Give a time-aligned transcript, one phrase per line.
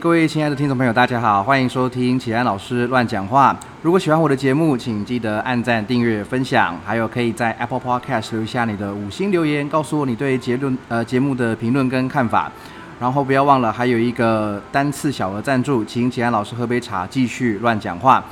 [0.00, 3.56] 各位亲爱的听众朋友，大家好，欢迎收听启安老师乱讲话。
[3.82, 12.50] 如果喜欢我的节目，请记得按赞、订阅、分享，还有可以在 Apple Podcast 留下你的五星留言，告诉我你对节论呃节目的评论跟看法。
[13.00, 18.24] 然后不要忘了，还有一个单次小额赞助，请启安老师喝杯茶，继续乱讲话。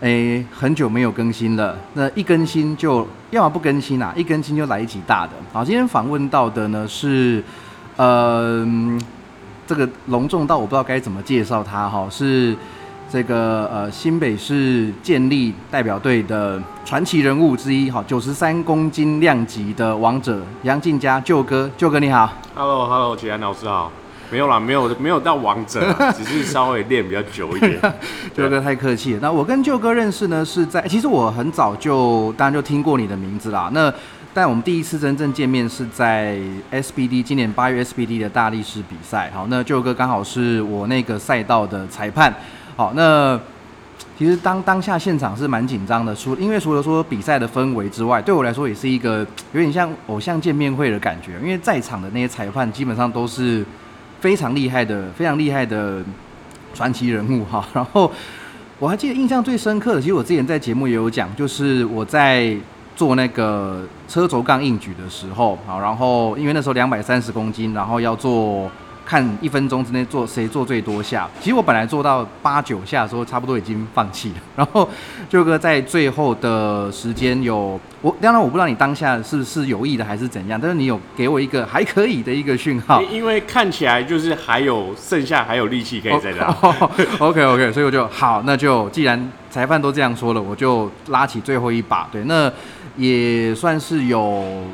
[0.00, 5.32] 诶，很久没有更新了，那一更新就要么不更新啊，一更新就来一集大的。
[5.52, 7.44] 好，今天访问到的呢是，
[7.96, 8.66] 呃，
[9.66, 12.56] 这个隆重到我不知道该怎么介绍他哈，是
[13.10, 23.90] 这个呃新北市建立代表队的传奇人物之一，哈，九十三公斤量级的王者杨进佳，舅哥，舅哥你好，Hello，Hello，启安老师好。
[24.30, 25.80] 没有啦，没有没有到王者，
[26.16, 27.78] 只是稍微练比较久一点。
[28.34, 29.18] 舅哥太客气了。
[29.22, 33.70] 那我跟舅哥认识呢，是在其实我很早就当然就听过你的名字啦。
[33.72, 33.92] 那
[34.34, 36.36] 但我们第一次真正见面是在
[36.72, 39.30] SBD 今年八月 SBD 的大力士比赛。
[39.32, 42.34] 好，那舅哥刚好是我那个赛道的裁判。
[42.76, 43.40] 好，那
[44.18, 53.64] 其实当当下现场是蛮紧张的，除因为除了说比赛的氛围之外，对我来说也是一个有点像偶像见面会的感觉，因为在场的那些裁判基本上都是。
[54.20, 56.02] 非常厉害的，非常厉害的
[56.72, 57.62] 传奇人物哈。
[57.74, 58.10] 然后
[58.78, 62.56] 我还记得印象最深刻的，其实我之前在节目也有讲，就是我在
[62.94, 68.70] 做那个车轴杠硬举的时候，好，然后因为那时候两百三十公斤，然后要做。
[69.04, 74.34] 看一分钟之内做谁做最多下，其实我本来做到八九下的时候，差不多已经放弃了。
[74.56, 74.88] 然后
[75.28, 86.46] 舅哥在最后的时间有我，当然我不知道你当下是是有意的还是怎样，但是你有给我一个还可以的一个讯号，因为看起来就是还有剩下还有力气可以再拉。
[87.18, 92.08] OK OK，所以我就好，那就既然裁判都这样说了，我就拉起最后一把。
[92.10, 92.50] 对，那
[92.96, 94.64] 也算是有。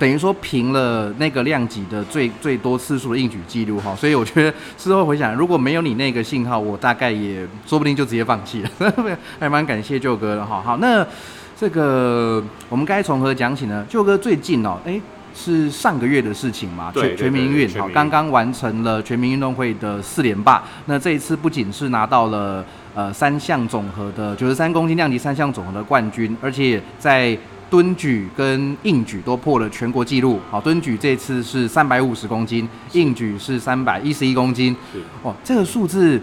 [0.00, 8.70] 等于说平了那个量级的最最多次数的应举记录哈，所以我觉得事后回想，如果没有你那个信号，我大概也说不定就直接放弃了。
[9.38, 10.62] 还蛮感谢舅哥的哈。
[10.64, 11.06] 好，那
[11.54, 13.84] 这个我们该从何讲起呢？
[13.90, 14.98] 舅哥最近哦，哎，
[15.34, 16.90] 是上个月的事情嘛？
[16.94, 20.64] 全全民运好，刚刚完成了全民运动会的四连霸。
[20.86, 27.36] 那这一次不仅是拿到了呃三项总和的九十三公斤量级三项总和的冠军，而且在
[27.70, 30.40] 蹲举跟硬举都破了全国纪录。
[30.50, 34.74] 好，蹲举这次是三百五十公斤，硬举是三百一十一公斤。
[35.22, 36.20] 哦，这个数字，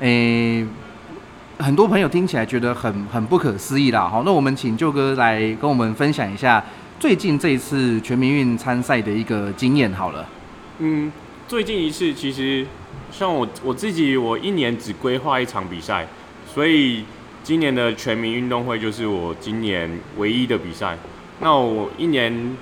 [0.00, 0.66] 诶，
[1.58, 4.06] 很多朋友听起来觉得很很不可思议啦。
[4.06, 6.62] 好，那我们请舅哥来跟我们分享一下
[7.00, 10.28] 最近这一次全民运参赛的一个经验好了。
[10.80, 11.10] 嗯，
[11.48, 12.66] 最近一次其实
[13.10, 16.06] 像我我自己，我一年只规划一场比赛，
[16.52, 17.04] 所以。
[17.48, 20.98] 今年的全民运动会就是我今年唯一的比赛。
[21.40, 22.54] 那我一年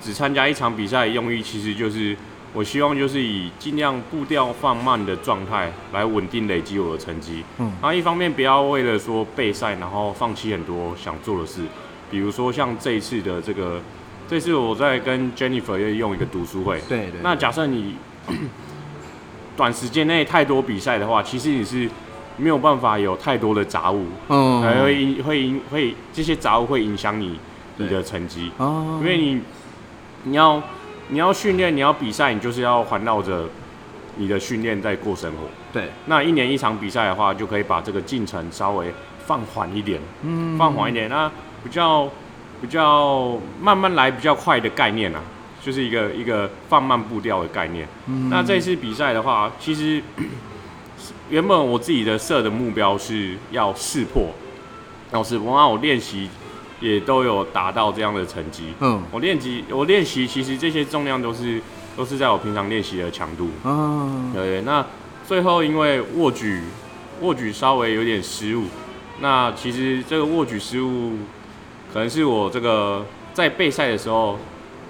[0.00, 2.16] 只参加一场比赛，用意其实就是
[2.52, 7.44] 我希望就是以尽量步调放慢的状态来稳定累积我的成绩。
[7.58, 11.62] 嗯，然后一方面不要为了说备赛，然后放弃很多想做的事。
[12.10, 13.80] 比如说像这一次的这个，
[14.28, 16.80] 这次我在跟 Jennifer 又用一个读书会。
[16.88, 17.20] 对对。
[17.22, 17.94] 那假设你
[19.56, 21.88] 短时间内太多比赛的话，其实你是。
[22.40, 27.38] 没有办法有太多的杂物，嗯，会影会影会这些杂物会影响你
[27.76, 29.42] 你的成绩，哦，因为你
[30.24, 30.62] 你要
[31.08, 33.44] 你要训练你要比赛，你就是要环绕着
[34.16, 35.38] 你的训练在过生活，
[35.70, 38.92] 对，那一年一场比赛的话，就可以把这个进程稍微
[39.26, 41.30] 放缓一点，嗯，放缓一点，那
[41.62, 42.08] 比较
[42.62, 45.20] 比较慢慢来比较快的概念啊，
[45.62, 50.02] 就是一个一个放慢步调的概念，嗯，那这次比赛的话，其实。
[51.30, 54.30] 原本我自己的设的目标是要试破，
[55.12, 56.28] 要试破，那我练习
[56.80, 58.74] 也都有达到这样的成绩。
[58.80, 61.62] 嗯，我练习我练习其实这些重量都是
[61.96, 63.48] 都是在我平常练习的强度。
[63.62, 64.60] 嗯，对。
[64.62, 64.84] 那
[65.24, 66.62] 最后因为握举
[67.20, 68.64] 握举稍微有点失误，
[69.20, 71.12] 那其实这个握举失误
[71.92, 74.36] 可能是我这个在备赛的时候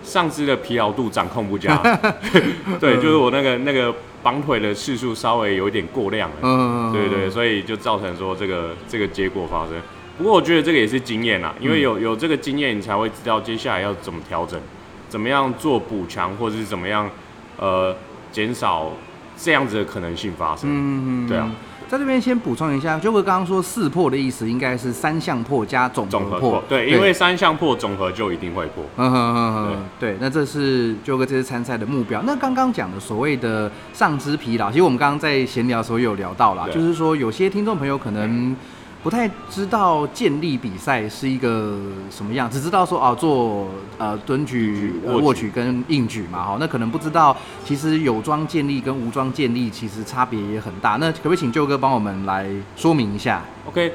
[0.02, 1.76] 上肢的疲劳度掌控不佳。
[2.80, 3.94] 对，就是我那个那个。
[4.22, 9.74] 绑腿的次数稍微有一点过量了，嗯，对对，所以就造成说这个这个结果发生。
[10.18, 14.60] 不过我觉得这个也是经验啦，因为有有这个经验，你才会知道接下来要怎么调整，
[15.08, 17.10] 怎么样做补强，或者是怎么样
[17.56, 17.96] 呃
[18.30, 18.92] 减少
[19.38, 20.68] 这样子的可能性发生。
[20.70, 21.50] 嗯嗯，对啊。
[21.90, 26.62] 在这边先补充一下，就哥刚刚说四破的意思，应该是三项破加总和破。
[26.68, 28.84] 对，因为三项破总和就一定会破。
[28.96, 29.76] 嗯哼哼哼。
[29.98, 32.22] 对，那这是就哥这次参赛的目标。
[32.24, 38.54] 那刚刚讲的所谓的上肢疲劳，其实我们刚刚在闲聊的时候有聊到啦，就是说有些听众朋友可能
[39.02, 41.78] 不太知道健力比赛是一个
[42.10, 50.96] 什么样，只知道说哦做呃蹲举、呃握举跟硬举嘛，哈，那可能不知道其实有装健力跟无装健力其实差别也很大。
[50.96, 53.90] 那可不可以请舅哥帮我们来说明一下？OK，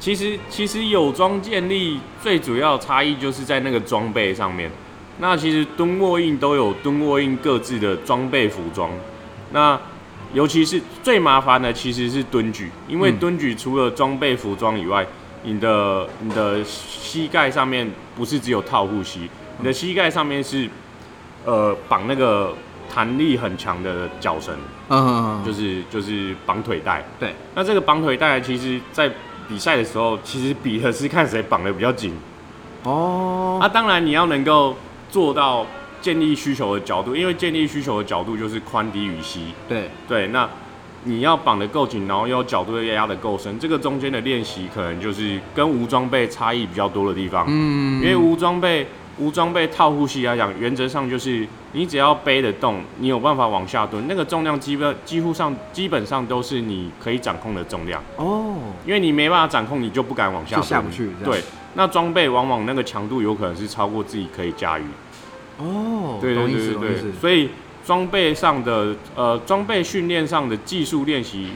[0.00, 4.68] 其实其实有装建立最主要差异就是在那个装备上面。
[5.20, 8.90] 那其实蹲卧硬都有蹲卧硬各自的装备服装。
[9.52, 9.78] 那
[10.34, 13.18] 尤其是最麻烦的其实是蹲举，因为嗯。
[13.18, 15.06] 蹲举除了装备服装以外，
[15.42, 20.68] 你的你的膝盖上面不是只有套护膝，你的膝盖上面是
[21.44, 22.54] 呃绑那个
[22.92, 24.54] 弹力很强的脚绳，
[24.88, 27.04] 嗯，就是就是绑腿带。
[27.18, 29.10] 对，那这个绑腿带其实，在
[29.48, 32.12] 比赛的时候，其实比的是看谁绑的比较紧。
[32.84, 34.76] 哦，啊，当然你要能够
[35.10, 35.66] 做到
[36.00, 39.52] 建立需求的角度，因为建立需求的角度就是宽低与膝。
[39.68, 40.48] 对，对，那
[41.04, 47.44] 你要绑得够紧，然后又有角度又压得够深，这个中间的练习可能就是跟无装备差异比较多的地方。
[47.48, 48.86] 嗯，因为无装备
[49.18, 58.56] 无装备套呼吸来讲，原则上就是你只要背得动，你有办法往下蹲，那个重量基本几乎上基本上都是你可以掌控的重量，哦，
[58.86, 61.42] 因为你没办法掌控，你就不敢往下蹲，就下不去对，
[61.74, 64.84] 那装备往往那个强度有可能是超过自己可以驾驭。
[65.58, 67.50] 哦，对对对对所以
[67.84, 71.48] 装备上的呃装备训练上的技术练习，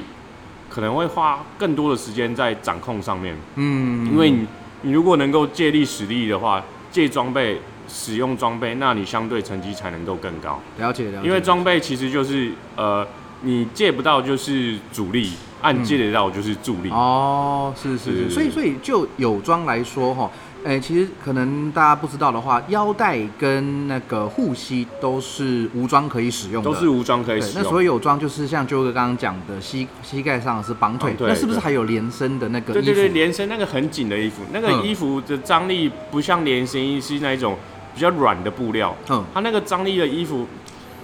[0.68, 3.36] 可能会花更多的时间在掌控上面。
[3.56, 4.46] 嗯，因为你
[4.82, 10.60] 你如果能够借力使力的话，借装备使用装备，那你相对成绩才能够更高。
[10.78, 13.06] 了解了解，因为装备其实就是呃，
[13.42, 16.90] 你借不到就是主力，按、嗯借得到就是助力。
[16.90, 20.30] 哦，是是是，所以所以就有装来说哈，
[20.64, 27.40] 诶、其实可能大家不知道的话，腰带跟那个护膝都是无装可以使用的，都是无装可以。
[27.40, 27.62] 使用。
[27.62, 32.82] 那所谓有装就是像啾哥刚刚讲的膝膝盖上是绑腿，那是不是还有连身的那个衣服？
[32.82, 37.56] 对对对，连身那个很紧的衣服，那个嗯衣服的张力不像连身衣是那一种
[37.94, 40.46] 比较软的布料，嗯，它那个张力的衣服，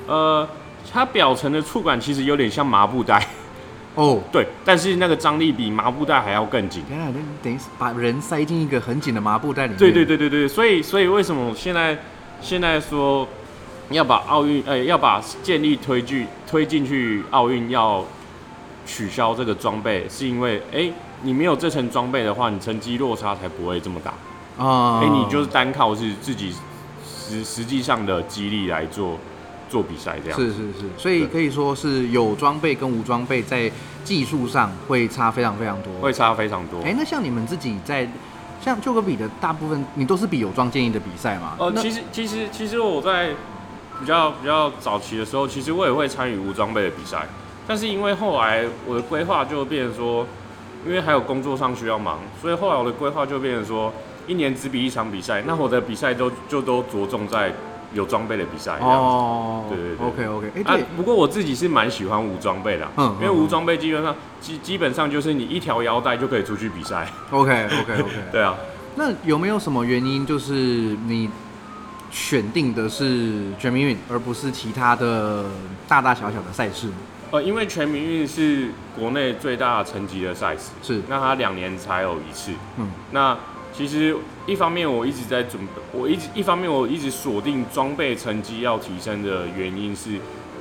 [0.06, 0.48] 呃，
[0.92, 3.26] 它表层的触感其实有点像麻布袋，
[3.94, 6.84] 哦，对，但是那个张力比麻布袋还要更紧。
[6.86, 9.78] 天啊，那等于是把人塞进一个很紧的麻布袋里面。
[9.78, 11.98] 对对对对对，所以所以为什么现在
[12.40, 13.26] 现在说
[13.90, 18.04] 要把奥运呃要把建立推进推进去奥运要
[18.86, 20.92] 取消这个装备，是因为哎、
[21.22, 24.14] 你没有这层装备的话，你成绩落差才不会这么大。
[24.64, 26.52] 啊，哎、你就是单靠是自己
[27.04, 29.18] 实实际上的激励来做
[29.68, 30.38] 做比赛这样。
[30.38, 33.70] 是是是，所以可以说是有装备跟无装备在
[34.04, 35.92] 技术上会差非常非常多。
[36.00, 36.80] 会差非常多。
[36.82, 38.08] 哎、那像你们自己在
[38.60, 41.54] 像就个比的大部分，你都是比有装建议的比赛嘛？
[41.58, 43.30] 呃，那其实其实其实我在
[44.00, 47.26] 比较比较早期的时候，其实我也会参与无装备的比赛，
[47.66, 50.26] 但是因为后来我的规划就变成说，
[50.86, 53.92] 因为还有工作上需要忙，所以后来我的规划就变成说，
[54.26, 57.52] 一年只比一场比赛，那我的比赛都就都着重在
[57.94, 58.78] 有装备的比赛
[59.68, 67.06] 对对对，OK OK，哎、啊，，不过我自己是蛮喜欢无装备的嗯因为无装备基本上基基本上就是你一条腰带就可以出去比赛。
[67.30, 68.54] OK OK OK， 对啊，
[68.96, 71.28] 那有没有什么原因，就是你
[72.10, 75.44] 选定的是全民运，而不是其他的
[75.86, 76.88] 大大小小的赛事？
[77.30, 82.52] 呃，因为全民运是国内最大层级的赛事，是，那它两年才有一次。
[82.78, 83.36] 嗯，那
[83.78, 90.14] 其实一方面我一直在准备，我一直一方面我一直锁定装备成绩要提升的原因是，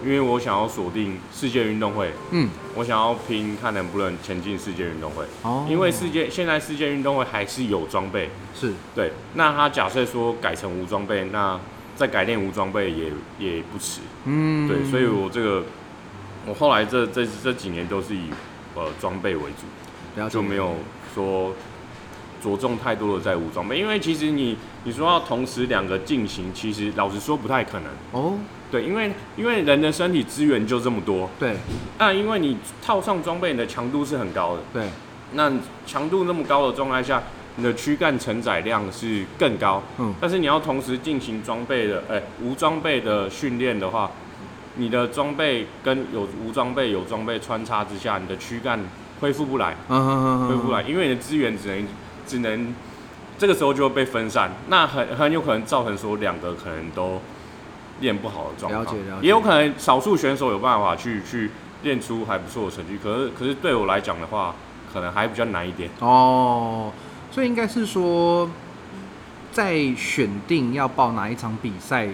[0.03, 5.25] 因为我想要锁定世界运动会，嗯，我想要拼看能不能前进世界运动会。
[5.41, 9.11] 哦，因为世界现在世界运动会还是有装备，是，对。
[9.33, 11.59] 那他假设说改成无装备，那
[11.95, 14.01] 再改练无装备也也不迟。
[14.25, 15.63] 嗯，对，所以我这个
[16.45, 18.29] 我后来这这这几年都是以
[18.75, 19.65] 呃装备为主。
[20.21, 20.75] 了解就没有
[21.15, 21.51] 说
[22.41, 27.89] 着重太多的在无装备，因为其实你你说要同时两个进行，其实老实说不太可能。
[28.11, 28.37] 哦，
[28.71, 31.55] 对，因为因为人的身体资源就这么多，对。
[31.99, 34.89] 那因为你套上装备，你的强度是很高的，对，
[35.33, 35.51] 那
[35.85, 37.23] 强度那么高的状态下，
[37.55, 44.11] 你的躯干承载量是更高，嗯，但是你要同时进行装备的，哎、无装备的训练的话，
[44.75, 48.79] 你的装备跟有无装备有装备穿插之下，你的躯干
[49.19, 49.75] 恢复不来。
[49.89, 51.87] 嗯嗯嗯，恢复不来，因为你的资源只能
[52.27, 52.75] 只能
[53.37, 57.21] 这个时候就会被分散，那很很有可能造成说两个可能都
[58.01, 59.25] 练不好的状况，了解了解。
[59.25, 61.51] 也有可能少数选手有办法去去
[61.83, 64.53] 练出还不错的成绩，可是可是对我来讲的话，
[64.91, 65.89] 可能还比较难一点。
[65.99, 66.91] 哦，
[67.31, 68.49] 所以应该是说，
[69.51, 72.07] 在选定要报哪一场比赛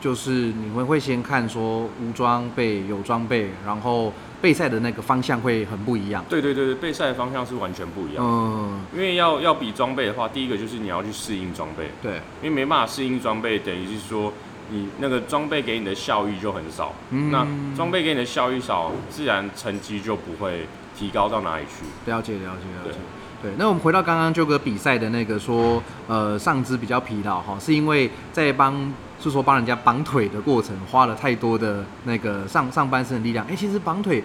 [0.00, 6.24] 就是你们会先看说无装备、有装备，然后备赛的那个方向会很不一样。
[6.28, 8.24] 对对对对，备赛的方向是完全不一样。
[8.24, 14.32] 嗯，因为要要比装备的话，第一个就是你要去适应装备，对，因为没办法适应装备，等于是说
[14.70, 16.94] 你那个装备给你的效益就很少。
[17.10, 20.66] 嗯那装备给你的效益少，自然成绩就不会
[20.96, 22.10] 提高到哪里去。
[22.10, 22.98] 了解了解了解。
[23.42, 33.46] 对，那我们回到刚刚就哥比赛的那个说，呃，上肢比较疲劳哈，是因为在帮是说帮人家绑腿的过程花了太多的那个上上半身的力量。
[33.46, 34.22] 哎、其实绑腿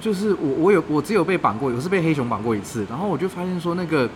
[0.00, 4.08] 就是我我有我只有被绑过，我是被黑熊绑过一次，然后我就发现说那个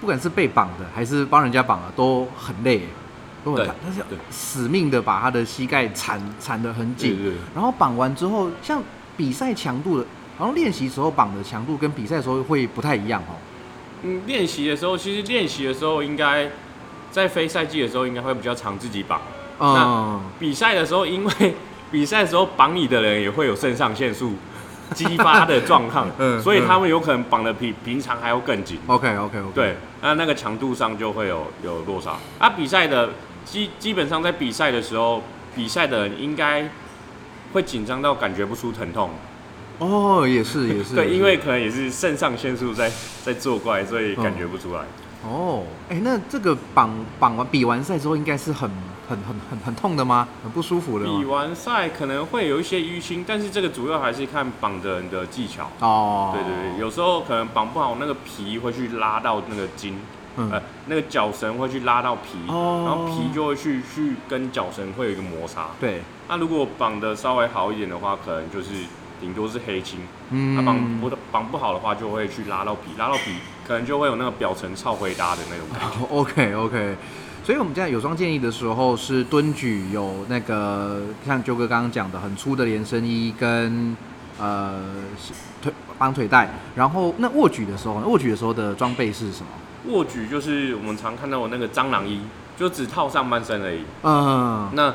[0.00, 2.82] 不管是被绑的还是帮人家绑的都很累，
[3.44, 8.82] 都很对累，他是要死命的把他的膝盖缠缠得很紧，然后绑完之后，像
[9.16, 10.06] 比赛强度的，
[10.36, 13.36] 好像练习时候绑的强度跟比赛时候会不太一样哦。
[14.02, 16.50] 嗯，练习的时候，其实练习的时候应该
[17.16, 19.18] 在非赛季的时候应该会比较常自己绑。
[19.58, 21.54] 嗯，比赛的时候，因为
[21.90, 24.34] 比赛的时候绑你的人也会有肾上腺素
[24.94, 28.78] 激发的状况，嗯所以他们有可能绑的比平常还要更紧。
[28.86, 32.18] OK OK OK，，对，那那个强度上就会有有落差。
[32.38, 33.08] 啊，比赛的
[33.46, 35.22] 基基本上在比赛的时候，
[35.54, 36.68] 比赛的人应该
[37.54, 39.08] 会紧张到感觉不出疼痛。
[39.78, 42.92] 哦，也是也是， 对，因为可能也是肾上腺素在
[43.24, 44.80] 在作怪，所以感觉不出来。
[44.80, 44.84] 哦，
[45.88, 48.68] 哎、那这个绑绑完比完赛之后，应该是很
[49.08, 50.26] 很很很很痛的吗？
[50.42, 51.18] 很不舒服的吗？
[51.18, 55.70] 比完赛可能会有一些淤青，但是这个主要还是看绑的人的技巧。
[55.80, 59.98] 哦，对对对，有时候可能绑不好，那个皮会去拉到那个筋，
[60.36, 65.68] 嗯呃，那个脚绳会去拉到皮，哦然后皮就会去去跟脚绳会有一个摩擦。
[65.80, 68.70] 对，那如果绑的稍微好一点的话，可能就是
[69.20, 70.00] 顶多是黑青。
[70.30, 73.32] 嗯那绑不绑不好的话，就会去拉到皮，拉到皮
[73.66, 76.06] 可能就会有那个表层超回答的那种感觉。
[76.14, 76.96] OK OK，
[77.44, 83.96] 所以我们现在有双建议的时候是蹲举有那个像九哥刚刚讲的很粗的连身衣跟
[84.38, 84.80] 呃
[85.60, 89.46] 腿绑腿带，然后那握举的时候呢，握举的时候的装备是什么？
[89.92, 92.20] 握举就是我们常看到的那个蟑螂衣，
[92.56, 93.82] 就只套上半身而已。
[94.02, 94.94] 嗯，那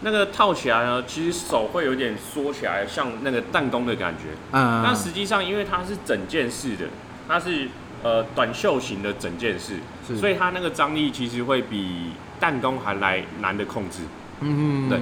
[0.00, 4.30] 那个套起来呢，其实手会有点缩起来，像那个弹弓的感觉。
[4.52, 6.86] 嗯，那实际上，因为它是整件式的，
[7.28, 7.68] 它是
[8.02, 9.76] 呃短袖型的整件事，
[10.16, 14.02] 所以它那个张力其实会比弹弓还来难的控制。
[14.40, 15.00] 嗯对。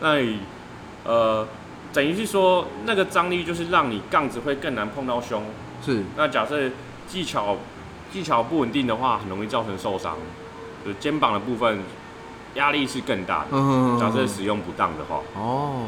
[0.00, 1.46] 那呃，
[1.92, 5.42] 等于是说那个张力就是让你杠子会更难碰到胸。
[5.84, 6.02] 是。
[6.16, 6.70] 那假设
[7.06, 7.56] 技巧
[8.12, 10.16] 技巧不稳定的话，很容易造成受伤。
[10.84, 11.80] 就肩膀的部分
[12.54, 13.48] 压力是更大的。
[13.52, 15.86] 嗯假设使用不当的话，哦，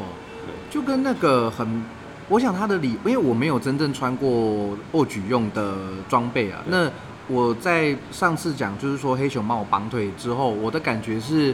[0.69, 1.83] 就跟那个很，
[2.31, 5.75] 我想他的理，因为我没有真正穿过握举用的
[6.07, 6.63] 装备啊。
[6.67, 6.89] 那
[7.27, 11.53] 我在上次讲，就是说黑熊帮我绑腿之后，我的感觉是，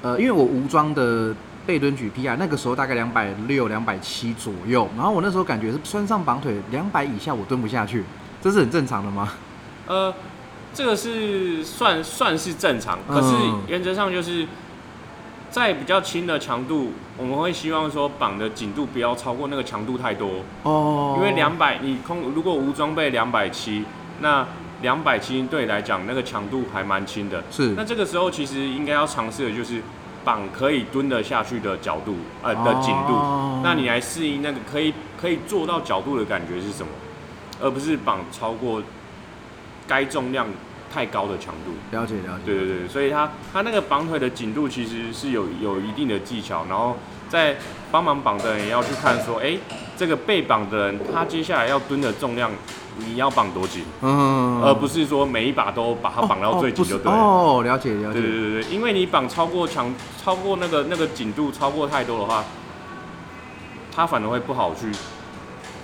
[0.00, 1.34] 呃，因为我无装的
[1.66, 8.02] 背蹲举 PR 那个时候大概两百六、两百七左右，然后我那时候感觉是穿上绑腿两百以下我蹲不下去，
[8.40, 9.34] 这是很正常的吗？
[9.86, 10.14] 呃，
[10.72, 14.46] 这个是算算是正常，可是嗯原则上就是
[15.50, 23.84] 在比较轻的强度，我们会希望说绑的紧度不要超过那个强度太多，哦，因为两百你空如果无装备两百七，
[24.20, 24.46] 那
[24.82, 27.74] 两百七对你来讲那个强度还蛮轻的，是。
[27.76, 29.82] 那这个时候其实应该要尝试的就是
[30.24, 33.14] 绑可以蹲得下去的角度，呃的紧度。
[33.14, 36.88] 哦那你来适应那个可以可以做到角度的感觉是什么，
[37.60, 38.82] 而不是绑超过
[39.86, 40.46] 该重量
[40.92, 41.72] 太高的强度。
[41.96, 46.96] 了解了解，对对对，所以他他那个绑腿的紧度其实是有有一定的技巧，然后
[47.28, 47.56] 在
[47.90, 49.56] 帮忙绑的人也要去看说，哎、
[49.96, 52.50] 这个被绑的人他接下来要蹲的重量
[52.98, 57.18] 你要绑多紧，嗯，而不是说每一把都把它绑到最紧就对了。
[57.18, 62.44] 哦，哦了解了解，对对对对，因为你绑超过强，超过那个那个紧度超过太多的话，
[63.94, 64.90] 它反而会不好去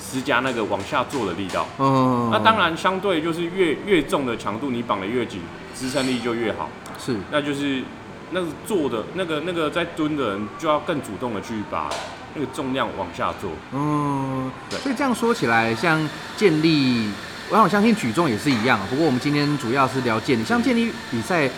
[0.08, 1.66] 施加那个往下做的力道。
[1.78, 5.40] 嗯，那当然，相对就是越越重的强度，你绑得越紧，
[5.74, 6.68] 支撑力就越好。
[6.98, 7.82] 是那就是
[8.30, 11.90] 那个做的那个那个在蹲的人就要更主动的去把
[12.34, 13.50] 那个重量往下做。
[13.72, 17.10] 嗯，对所以这样说起来，像建立，
[17.50, 18.78] 我想相信举重也是一样。
[18.88, 21.50] 不过我们今天主要是聊健力，像健力比赛，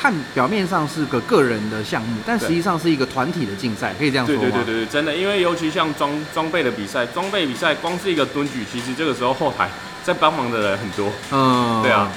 [0.00, 4.40] 看表面上是个个人的项目，但实际上是一个团体的竞赛，可以这样说吗？
[4.40, 9.68] 对对对对对，真的，因为尤其像装装备的比赛，装备比赛光是一个蹲举，其实这个时候后台
[10.02, 11.12] 在帮忙的人很多。
[11.30, 12.10] 嗯，对啊，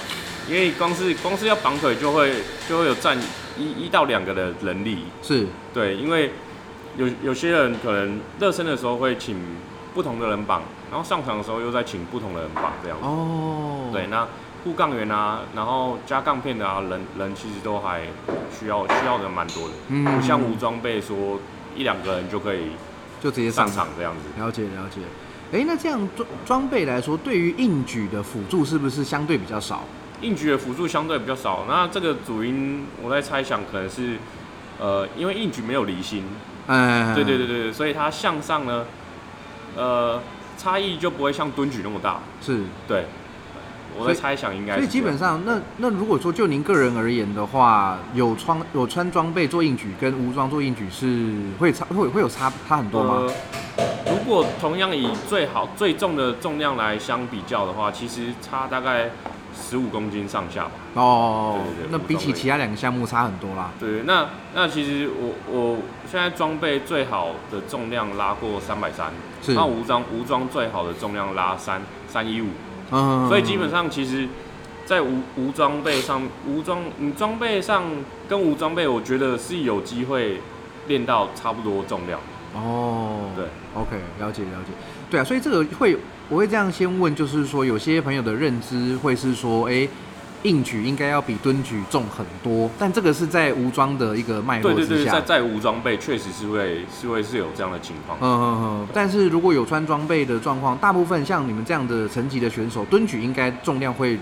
[0.48, 2.36] 因为光是光是要绑腿就会
[2.70, 3.18] 就会有占
[3.58, 6.32] 一一到两个的人力，是，对，因为
[6.96, 9.36] 有有些人可能热身的时候会请
[9.94, 13.04] 不同的人绑，然后上场的时候又再请不同的人绑这样子。
[13.04, 14.28] 哦，对，，那
[14.64, 18.04] 护杠员啊，然后加杠片的啊，人人其实都还
[18.52, 21.40] 需要需要的蛮多的，嗯不像无装备说
[21.76, 22.74] 一两个人就可以
[23.20, 24.40] 就直接上上场这样子。
[24.40, 25.02] 了解了解。
[25.52, 29.82] 哎，那这样装装备来说，对于硬举的辅助是不是相对比较少？
[30.22, 34.18] 硬举的辅助相对比较少，那这个主因我在猜想可能是，
[34.80, 36.24] 呃，因为硬举没有离心，
[36.68, 38.86] 嗯，对对对对，所以它向上呢，
[39.76, 40.22] 呃，
[40.58, 42.20] 差异就不会像蹲举那么大。
[42.42, 42.64] 是。
[42.88, 43.06] 对，
[43.98, 44.88] 我所以在猜想应该所以。
[44.88, 53.28] 基本上，那那如果说就您个人而言的话，有穿有穿装备做硬举跟无装做硬举是会差会会有差差很多吗？
[53.78, 59.10] 呃，如果同样以最好最重的重量来相比较的话，其实差大概
[59.54, 60.72] 十五公斤上下吧。
[60.96, 63.72] 哦对对对，那比起其他两个项目差很多啦。
[63.80, 65.78] 对，那那其实我我
[66.10, 72.48] 现在装备最好的重量拉过三百三，是那无装无装最好的重量拉三三一五，
[72.92, 74.28] 嗯，所以基本上其实，
[74.86, 77.84] 在无无装备上，无装你装备上
[78.28, 80.42] 跟无装备，我觉得是有机会
[80.88, 82.20] 练到差不多重量。
[82.54, 84.72] 哦，对，OK，了解了解。
[85.10, 85.98] 对啊，所以这个会
[86.30, 89.88] 我会这样先问，就是说有些朋友的认知会是说，哎、
[90.44, 95.14] 硬举应该要比蹲举重很多，但这个是在无装的一个脉络之对对对，下。
[95.14, 98.18] 在在无装备确实是会是会是有这样的情况。
[98.20, 104.18] 嗯嗯嗯，但是如果有穿装备的状况，大部分像你们这样的层级的选手，蹲举应该重量会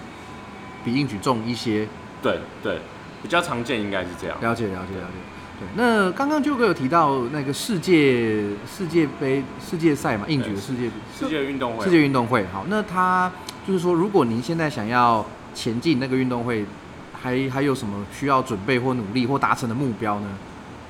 [0.84, 1.88] 比硬举重一些。
[2.22, 2.80] 对对，
[3.24, 4.38] 比较常见应该是这样。
[4.42, 5.31] 了解了解了解。
[5.62, 12.44] 对，那刚刚就哥有提到那个世界世界杯世界赛嘛，应举的世界世界运动会世界运动会。
[12.52, 13.32] 好，那他
[13.68, 16.66] 就是说，如果您现在想要前进那个运动会，
[17.14, 20.28] 还还有什么需要准备或努力或达成的目标呢？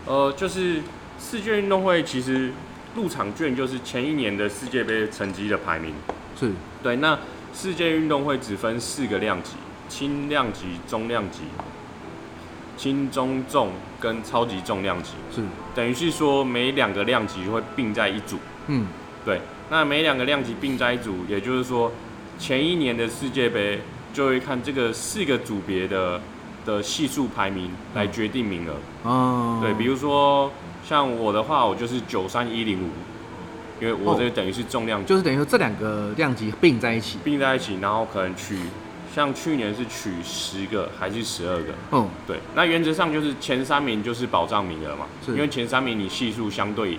[0.05, 0.81] 呃，就是
[1.19, 2.53] 世界运动会其实
[2.95, 5.93] 入场券就是前一年的世界杯成绩的排名。
[6.39, 7.19] 是对，那
[7.53, 9.51] 世界运动会只分四个量级：
[9.89, 11.41] 轻量级、中量级、
[12.81, 13.69] 轻中重
[13.99, 15.11] 跟超级重量级。
[15.31, 15.43] 是，
[15.75, 18.39] 等于是说每两个量级会并在一组。
[18.65, 18.87] 嗯，
[19.23, 21.91] 对，那每两个量级并在一组，也就是说
[22.39, 23.79] 前一年的世界杯
[24.11, 26.19] 就会看这个四个组别的
[26.65, 28.73] 的系数排名来决定名额。
[29.07, 30.51] 哦，对，比如说
[30.83, 32.89] 像我的话，我就是九三一零五，
[33.79, 37.19] 因为我这等于是重量就是等于说这两个量级并在一起。
[37.23, 38.57] 并在一起，然后可能取，
[39.13, 41.73] 像去年是取十个还是十二个？
[41.91, 46.97] 嗯，对，那原则上就是前三名就是保障名额嘛，因为前三名你系数相对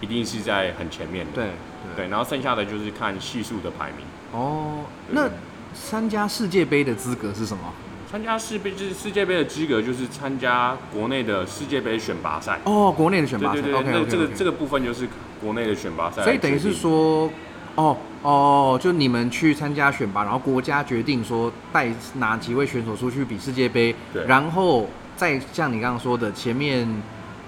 [0.00, 1.32] 一定是在很前面的。
[1.34, 1.50] 对
[1.96, 4.04] 对，然后剩下的就是看系数的排名。
[4.32, 5.30] 哦，那
[5.74, 7.72] 参加世界杯的资格是什么？
[8.10, 12.60] 参加世杯就是世界杯的资格，就是参加国内的世界杯选拔赛。
[12.64, 13.60] 哦，国内的选拔赛。
[13.60, 15.08] 对对对那这个这个部分就是
[15.40, 16.22] 国内的选拔赛。
[16.22, 17.28] 所以等于是说，
[17.74, 26.88] 哦哦，就你们去参加选拔，然后国家决定说带哪几位选手出去比世界杯，对然后再像你刚刚说的前面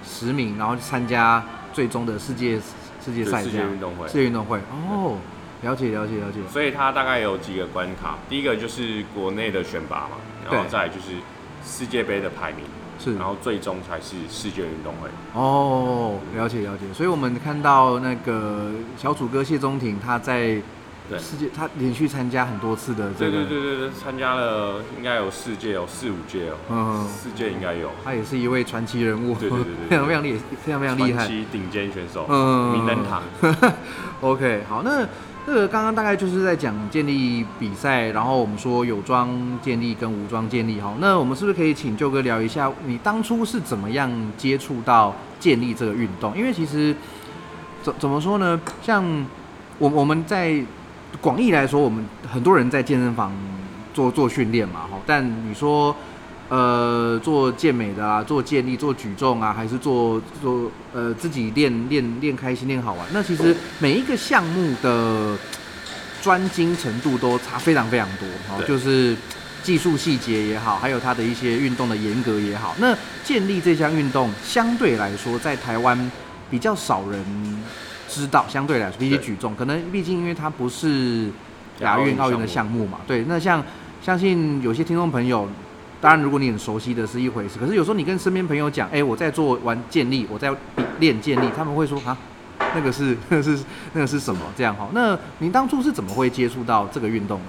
[0.05, 2.61] 十名，然后去参加最终的世界
[3.03, 4.13] 世界对世赛这样界运动会世。
[4.13, 4.59] 界运动会。
[4.71, 5.17] 哦，
[5.63, 6.41] 了解了解了解。
[6.53, 11.17] 所以它大概有几个关卡，第一个就是国内的选拔嘛，然后对再来就是
[11.65, 12.67] 世界杯的排名，
[12.99, 15.09] 是然后最终才是世界运动会。
[15.35, 16.85] 哦，了解了解。
[16.95, 20.61] 所以我们看到那个小楚哥谢宗廷他在
[21.09, 27.91] 对世界他连续参加很多次的这对个，对对对对，参加了应该有四届哦，四五届哦，嗯，四届应该有。
[28.03, 30.33] 他也是一位传奇人物，对对对对对非常非常厉
[30.65, 31.29] 非常非常厉害传。
[31.29, 33.23] 奇顶尖选手，嗯名人堂。
[34.21, 35.07] OK，好，那
[35.47, 39.31] 这个刚刚大概就是在讲建立比赛，然后我们说有装
[39.63, 46.37] 建立跟无装建立，好，那我们是不是可以请舅哥聊一下，你当初是怎么样接触到建立这个运动？
[46.37, 46.95] 因为其实
[47.81, 49.05] 怎怎么说呢，像
[49.79, 50.61] 我我们在
[51.21, 53.31] 广义来说，我们很多人在健身房
[53.95, 55.95] 做做训练嘛，哈，但你说。
[56.49, 63.07] 呃，做健美的啊，做健力、做举重啊，还是做做呃自己练练练开心、练好玩。
[63.13, 65.37] 那其实每一个项目的
[66.23, 69.17] 专精程度都差非常非常多，哦，就是
[69.63, 72.77] 技术细节也好，还有它的一些运动的严格也好。
[72.79, 76.11] 那健力这项运动相对来说，在台湾
[76.49, 77.25] 比较少人
[78.09, 81.29] 知道，相对来说比起举重，可能毕竟因为它不是
[81.81, 82.99] 亚运、奥运的项目目嘛。
[83.05, 83.65] 对，那像
[84.01, 85.49] 相信有些听众朋友，
[86.01, 92.17] 当然如果你很熟悉的是一回事，可是有时候你跟身边朋友讲，哎、我在做玩健力，我在比练健力，他们会说啊，
[92.75, 93.59] 那个是 那个是
[93.93, 94.41] 那个是什么？
[94.57, 94.89] 这样哈。
[94.93, 97.45] 那您当初是怎么会接触到这个运动的？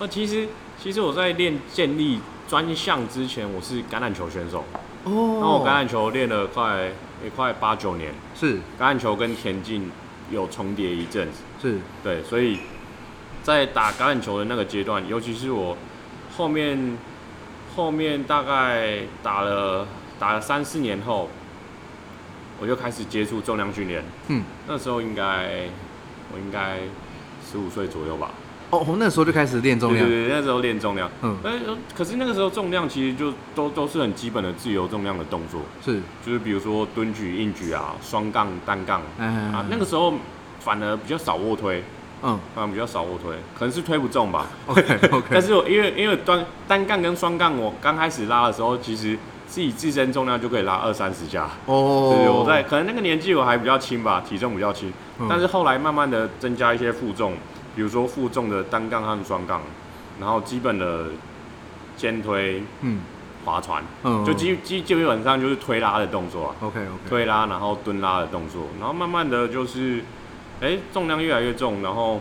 [0.00, 0.48] 那其实
[0.80, 4.64] 其实我在练建立专项之前，我是橄榄球选手。
[5.04, 6.90] 哦那我橄榄球练了快
[7.24, 9.90] 也快八九年，是橄榄球跟田径
[10.30, 11.38] 有重叠一阵子。
[11.60, 12.58] 是对，所以
[13.42, 15.76] 在打橄榄球的那个阶段，尤其是我
[16.36, 16.96] 后面
[17.78, 19.86] 后面大概打了
[20.18, 21.28] 打了三四年后，
[22.60, 24.02] 我就开始接触重量训练。
[24.26, 25.68] 嗯，那时候应该
[26.32, 26.78] 我应该
[27.48, 28.32] 十五岁左右吧。
[28.70, 31.08] 哦，我那时候就开始练重量，对对对，那时候练重量。
[31.22, 31.52] 嗯，哎
[31.96, 39.64] 可是那个时候重量其实就都都是很基本的自由重量的动作，是，就是比如说蹲举、硬举啊、双杠、单杠嗯啊。
[39.70, 40.14] 那个时候
[40.58, 41.80] 反而比较少卧推，
[42.22, 42.38] 嗯。
[42.54, 44.46] 反而比较少卧推，可能是推不重吧。
[44.66, 51.48] OK OK，但是我因为因为单单杠跟双杠，我刚开始拉的时候，其实自己自身重量就可以拉二三十下。
[51.66, 55.26] 哦，对对，我在可能那个年纪我还比较轻吧，体重比较轻，嗯。
[55.28, 57.34] 但是后来慢慢的增加一些负重，
[57.74, 59.60] 比如说负重的单杠和双杠，
[60.20, 61.06] 然后基本的
[61.96, 63.00] 肩推、嗯。
[63.44, 70.04] 划船，嗯，就基基基本上就是推拉的动作啊，OK OK，推拉然后蹲拉的动作，然后慢慢的就是，
[70.60, 72.20] 哎、重量越来越重，然后，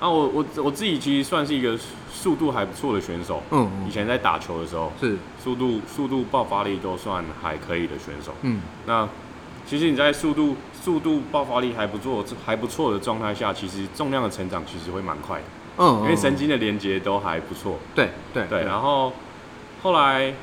[0.00, 1.78] 啊我我我自己其实算是一个
[2.12, 8.34] 速度还不错的选手，嗯嗯以前在打球的时候，是，速度速度爆发力都算还可以的选手。
[8.42, 9.08] 嗯那
[9.66, 15.44] 其实你在速度速度爆发力还不错还不错的状态下，其实重量的成长其实会蛮快的，
[15.78, 17.78] 嗯，因为神嗯经的连接都还不错。
[17.94, 19.10] 对对对，然后
[19.82, 20.34] 后来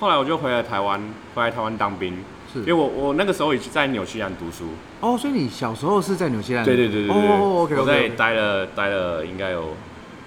[0.00, 1.00] 后来我就回来台湾，
[1.36, 2.18] 回来台湾当兵，
[2.52, 4.70] 是因为，我我那个时候也是在纽西兰读书。
[5.04, 6.64] 哦，所以你小时候是在纽西兰？
[6.64, 7.14] 对对对对对。
[7.14, 9.74] 哦，OK 我在 OK，待了待了应该有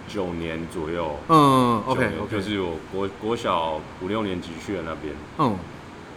[0.08, 1.16] 九年左右。
[1.30, 5.58] 嗯，OK OK，就是我国国小五六年级去了那边，嗯，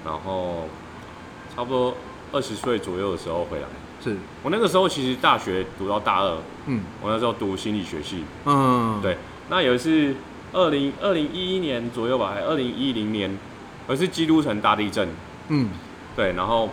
[0.04, 0.68] 然后
[1.56, 1.96] 差不多
[2.32, 3.66] 二十岁左右的时候回来。
[4.04, 8.24] 是，我那个时候其实大学读到大二，嗯我那时候读心理学系。
[8.44, 9.16] 嗯，对
[9.48, 10.14] 那有一次
[10.52, 13.38] 二零二零一一年左右吧，还二零一零年，
[13.88, 15.08] 有一次基督城大地震。
[15.48, 15.70] 嗯
[16.14, 16.68] 对，然后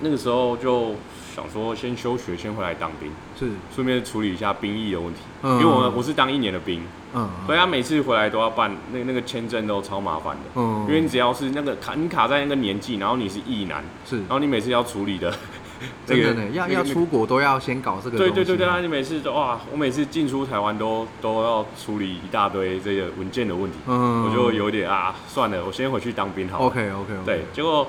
[0.00, 0.94] 那个时候就
[1.34, 5.20] 想说先休学，先回来当兵，是，顺便处理一下兵役的问题。
[5.42, 5.52] 嗯。
[5.52, 6.82] 因为我我是当一年的兵，
[7.14, 10.42] 嗯，所以他每次回来都要办那那个签证都超麻烦的。
[10.54, 14.18] 嗯，因为你只要是那个卡，你卡在那个年纪，然后你是役男，是。
[14.18, 15.32] 然后你每次要处理的，
[16.04, 26.66] 这个真的呢，要那个要出国都要先搞这个，对对对对，啊，你每次都哇，我每次进出台湾都都要处理一大堆这个文件的问题，嗯，我就有点啊，算了，我先回去当兵好了。
[26.66, 27.86] OK OK OK，对，结果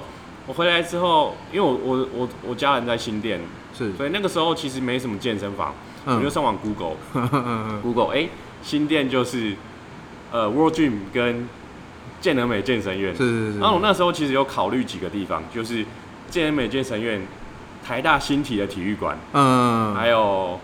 [0.50, 3.40] 我回来之后，因为我我我我家人在新店，
[3.78, 8.28] 是，所以那个时候其实没什么健身房，我就嗯上网 Google 嗯 Google，哎、
[8.64, 9.54] 新店就是
[10.32, 11.48] 呃 World Gym 跟
[12.20, 13.16] 健能美健身院。
[13.16, 15.86] 是是是，然后我那时候其实有考虑几个地方，就是
[16.32, 17.22] 健能美健身院、
[17.86, 20.60] 台大新体的体育馆，嗯，还有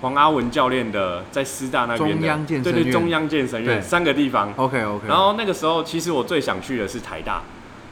[0.00, 4.52] 黄阿文教练的在师大那边的中央健身对对院中央健身院三个地方。
[4.56, 7.42] OK OK，然后那个时候其实我最想去的是台大，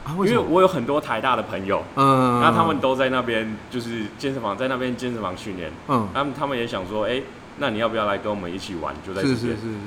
[0.09, 0.43] 啊，因为么？
[0.49, 7.21] 我有很多台大的朋友，嗯，那他们都在那边就是健身房，在那边健身房训练，嗯，他们他们也想说，哎、
[7.57, 8.93] 那你要不要来跟我们一起玩？
[9.05, 9.37] 就在这边。
[9.37, 9.77] 是是是是，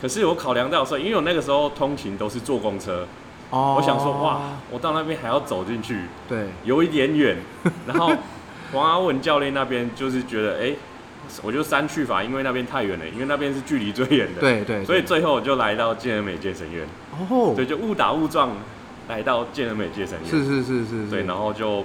[0.00, 3.06] 可是我考量到说，因为我那个时候通勤都是坐公车，
[3.50, 7.36] 哦，我想说，哇，我到那边还要走进去，对，有一点远。
[7.86, 8.12] 然后
[8.72, 10.74] 黄阿文教练那边就是觉得，哎、
[11.42, 14.40] 我就删去法，因为那边太远了，因为那边是距离最远的。。
[14.40, 16.86] 对对，所以最后我就来到健美健身院，
[17.30, 18.50] 哦，对，就误打误撞
[19.08, 20.28] 来到健人美健身院。
[20.28, 21.84] 是是是是是，对，然后就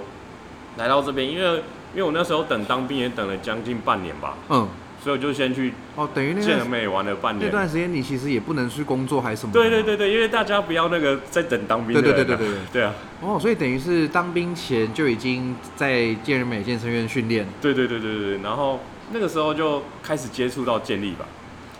[0.76, 1.62] 来到这边，因为
[1.94, 4.68] 因为我那时候等当兵也等了将近半年吧，嗯，
[5.02, 7.50] 所以我就先去哦，等于那健人美玩了半年那年。
[7.50, 9.52] 段时间你其实也不能去工作还是什么？
[9.52, 12.58] 对对对对，因为大家不要那个在等当兵的对对对对对对。
[12.72, 17.46] 对啊，哦，所以等于是当兵前就已经在健人美健身院训练。
[17.60, 18.80] 对对对对对对，然后
[19.12, 21.26] 那个时候就开始接触到健力吧，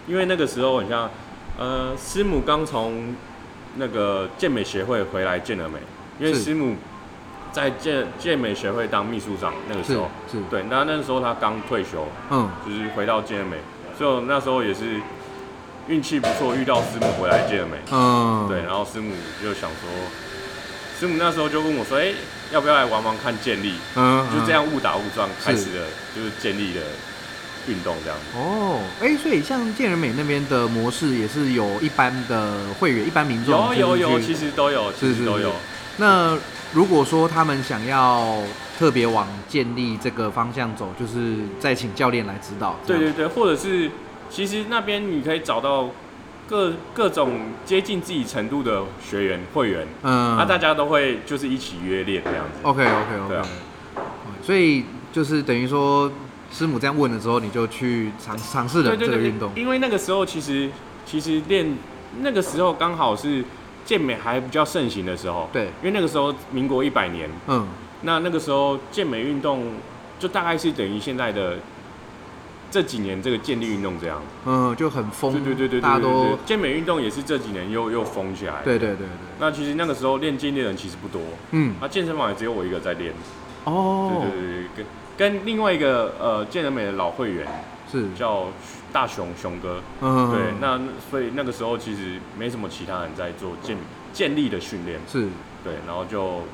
[0.08, 1.08] 因为那个时候很像，
[1.56, 3.14] 呃，师母刚从
[3.76, 5.78] 那个健美协会回来健了美，
[6.18, 6.76] 因为师母
[7.52, 13.56] 在健健美协会当秘书长那个时候，是，对，那那时候他刚退休，嗯，就是回到健美，
[13.98, 15.00] 所以那时候也是
[15.88, 19.90] 运气不错，遇到师母回来健美，嗯，对，然后师母就想说，
[20.98, 22.12] 师母那时候就问我说，哎、
[22.52, 23.74] 要不要来玩玩看健力？
[23.96, 26.80] 嗯，就这样误打误撞开始了，就是健力的
[27.68, 28.36] 运动这样子。
[28.36, 35.54] 哦，哎、所以像健人美那边的模式也是有一般的会员、一般民众有有其实都有，其实都有是。
[35.98, 36.38] 那
[36.72, 38.42] 如果说他们想要
[38.78, 42.76] 特别往建立这个方向走，就是再请教练来指导。
[42.86, 43.90] 对对对，或者是
[44.30, 45.90] 其实那边你可以找到
[46.48, 52.60] 各各种接近自己程度的学员会员，嗯，那大家都会就是一起约练这样子。
[52.62, 53.46] OK OK OK，、啊
[54.42, 56.10] 所以就是等于说
[56.50, 59.50] 师母这样问的时候，你就去尝尝试了这个运动。
[59.54, 60.70] 因为那个时候其实
[61.06, 61.76] 其实练
[62.20, 63.44] 那个时候刚好是
[63.84, 67.66] 健美还比较盛行的时候，对，因为那个时候民国一百年，嗯，
[68.02, 69.72] 那那个时候健美运动
[70.18, 71.58] 就大概是等于现在的
[72.70, 78.62] 这几年这个健力运动这样，嗯，就很疯，对对对对，大家都健美运动也是这几年又又疯起来。
[78.64, 78.90] 对对。
[78.90, 79.06] 对对，
[79.38, 81.20] 那其实那个时候练健力的人其实不多，
[81.52, 83.12] 嗯，那健身房也只有我一个在练。
[83.64, 84.86] 哦，对对对对，跟
[85.20, 87.46] 跟另外一个呃健人美的老会员
[87.92, 88.46] 是，叫
[88.90, 90.80] 大雄雄哥，嗯，对，那
[91.10, 93.76] 所以那个时候其实没什么其他人在做健
[94.14, 95.28] 健力的训练，是，
[95.62, 96.44] 对，然后就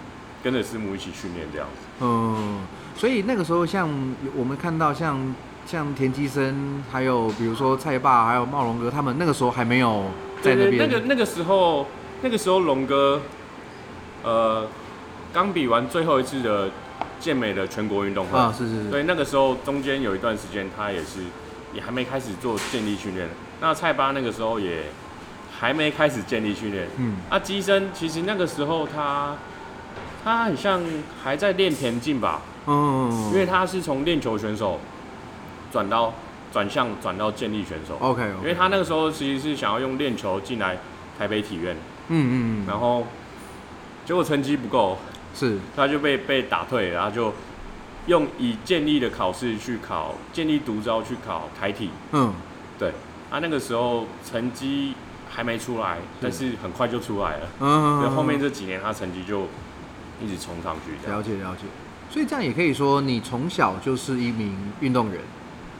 [0.43, 1.87] 跟着师母一起训练这样子。
[2.01, 3.89] 嗯，所以那个时候像
[4.35, 5.33] 我们看到像
[5.65, 10.07] 像田鸡生，还有比如说蔡爸，还有茂龙哥，他们那个时候还没有
[10.43, 11.87] 在那边，那个那个时候，
[12.21, 13.23] 那个时候龙哥，
[14.25, 14.67] 呃，
[15.33, 16.69] 刚比完最后一次的
[17.19, 21.21] 健美的全国运动会，啊，是是是，对，那个时候中间有一段时间他也是
[21.75, 23.29] 也还没开始做健力训练，
[23.61, 24.85] 那蔡巴那个时候也
[25.59, 29.35] 还没开始健力训练，嗯，啊，机身其实那个时候他
[30.25, 30.83] 他很像
[31.23, 34.79] 还在练田径吧，嗯，因为他是从练球选手
[35.73, 36.13] 转到
[36.53, 40.79] 转向转到健力选手，OK，因为他那个时候其实是想要用练球进来
[41.19, 41.75] 台北体院，
[42.09, 43.07] 嗯嗯嗯，然后
[44.05, 44.99] 结果成绩不够，
[45.39, 47.35] 是，他就被被打退，然后就
[48.07, 52.33] 用以建立的考试去考建立独招去考台体，嗯，
[52.79, 52.89] 对，
[53.31, 54.95] 啊那个时候成绩
[55.29, 59.43] 还没出来，但是很快就出来了，嗯，所以后面这几年他成绩就
[60.23, 61.23] 一直冲上去了。
[61.23, 61.67] 解了解，
[62.09, 65.21] 所以这样也可以说你从小就是一名运动员，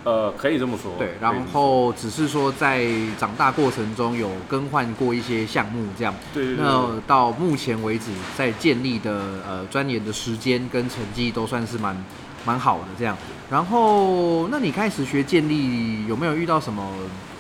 [0.07, 0.93] 呃，可以这么说。
[0.97, 2.87] 对，然后只是说在
[3.19, 6.15] 长大过程中有更换过一些项目这样。
[6.33, 12.05] 对对对那到目前为止，在建立的呃钻研的时间跟成绩都算是蛮
[12.45, 13.19] 蛮好的这样。
[13.51, 16.89] 然后，那你开始学建立有没有遇到什么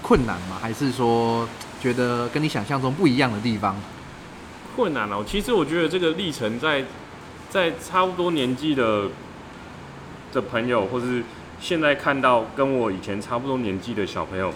[0.02, 0.58] 困难吗？
[0.60, 1.48] 还是说
[1.80, 3.76] 觉得跟你想象中不一样的地方？
[4.74, 5.22] 困难哦。
[5.24, 6.84] 其实我觉得这个历程在
[7.48, 9.04] 在差不多年纪的
[10.32, 11.22] 的朋友，或是
[11.60, 14.52] 现在看到跟我以前差不多年纪的小朋友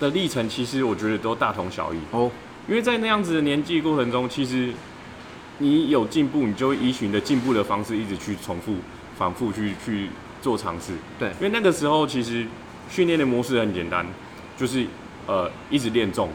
[0.00, 1.98] 的历程，其实我觉得都大同小异。
[2.10, 2.30] 哦，
[2.68, 4.72] 因为在那样子的年纪过程中，其实
[5.58, 8.76] 你有进步，你就会依循的进步的方式，一直去重复、
[9.16, 10.08] 反复去去
[10.40, 10.94] 做尝试。
[11.18, 12.46] 对因为那个时候其实
[12.90, 14.04] 训练的模式很简单，
[14.56, 14.86] 就是
[15.26, 16.30] 呃一直练重，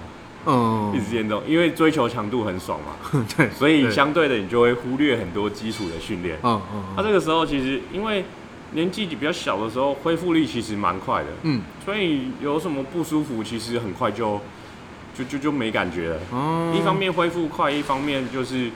[0.46, 6.38] 嗯一，直练重，因为追求强度很爽嘛， 对，所以相对的你就会忽略很多基础的训练。
[6.44, 8.24] 嗯嗯他、这个时候其实因为
[8.72, 11.62] 年纪比较小的时候，恢复力其实蛮快的，嗯。
[11.86, 14.42] 所以有什么不舒服，其实很快就
[15.18, 16.20] 就就就没感觉了。
[16.32, 18.70] 哦，一方面恢复快，一方面就是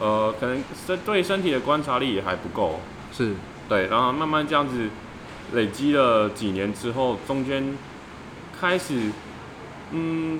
[0.00, 2.80] 呃可能身对身体的观察力也还不够，
[3.12, 3.34] 是。
[3.66, 4.88] 对，然后慢慢这样子
[5.54, 7.64] 累积了几年之后，中间
[8.60, 9.10] 开始，
[9.92, 10.38] 嗯，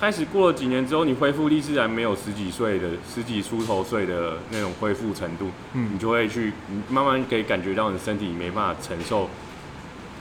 [0.00, 5.90] 开始过了几年之后，你恢复力自然没有十几岁的十几出头岁的那种恢复程度，嗯。
[5.92, 9.28] 你就会去，你慢慢可以感觉到你身体没办法承受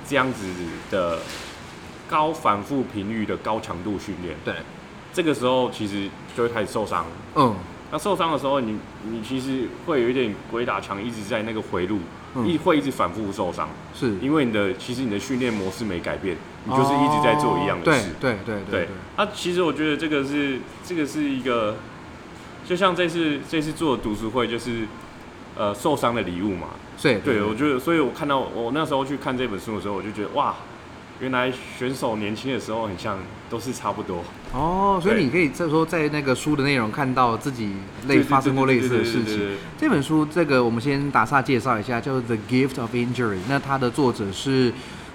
[0.05, 0.45] 这样子
[0.91, 1.19] 的
[2.09, 4.53] 高反复频率的高强度训练，对，
[5.13, 7.05] 这个时候其实就会开始受伤。
[7.35, 7.55] 嗯。
[7.89, 8.77] 那受伤的时候你，
[9.09, 11.99] 你其实会有一点鬼打墙，一直在那个回路，
[12.35, 12.45] 嗯。
[12.45, 16.35] 一会一直反复受伤，是，因为你的其实你的训练模式没改变，
[16.69, 18.11] 你就是一直在做一样的事。
[18.21, 21.77] 对对对对对，那、其实我觉得这个是这个是一个，
[22.67, 24.85] 就像这次这次做的读书会，就是
[25.57, 26.67] 呃受伤的礼物嘛。
[27.01, 30.53] 对对，我觉得，所以我看到我那时候去看这本书的时候，我就觉得哇，
[31.21, 33.17] 原来选手年轻的时候很像
[33.49, 34.21] 都是差不多。
[34.51, 37.71] 哦，所以你可以再说在那个书的内容看到自己
[38.07, 39.55] 类发生过类似的事情。
[39.77, 43.35] 这本书，这个我们先打岔介绍一下，叫做《The Gift of Injury》。
[43.47, 44.73] 那它的作者是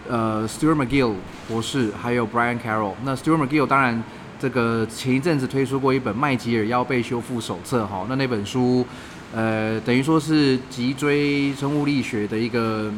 [0.08, 1.14] 呃 Stuart McGill
[1.48, 2.94] 博士，还有 Brian Carroll。
[3.04, 4.02] 那 Stuart McGill 当然
[4.38, 8.86] 这个前一阵子推出过一本麦吉尔腰背修复手册哈，那那本书
[9.34, 12.92] 呃等于说是脊椎生物力学的一个。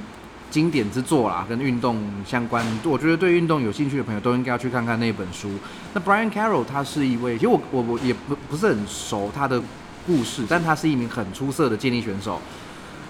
[0.49, 5.51] 经典之作啦，跟运动相关，我觉得对运动有兴趣的朋友都应该要去看看那本书。
[5.93, 9.61] 那 Brian Carroll 他是一位，其实我我我也不不是很熟他的
[10.07, 12.41] 故事，但他是一名很出色的健力选手。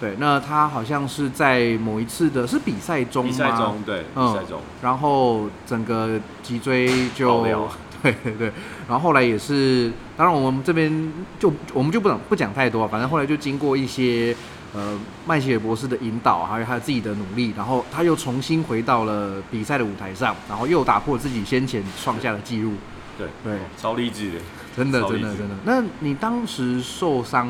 [0.00, 3.30] 对，那他好像是在某一次的是比赛中吗？
[3.30, 7.42] 比赛中，对，比嗯赛中，然后整个脊椎就
[8.02, 8.52] 对对对，
[8.86, 14.36] 然后后来也是，当然我们这边就我们就不讲不讲太多，反正后来就经过一些
[14.74, 22.74] 呃麦切尔博士的引导，还有他自己的努力，然后他又重新回到了比赛的舞台上，然后又打破自己先前创下的记录。
[23.18, 24.38] 对对，超励志的。
[24.76, 25.54] 真的超励志真的真的。
[25.64, 27.48] 那你当时受伤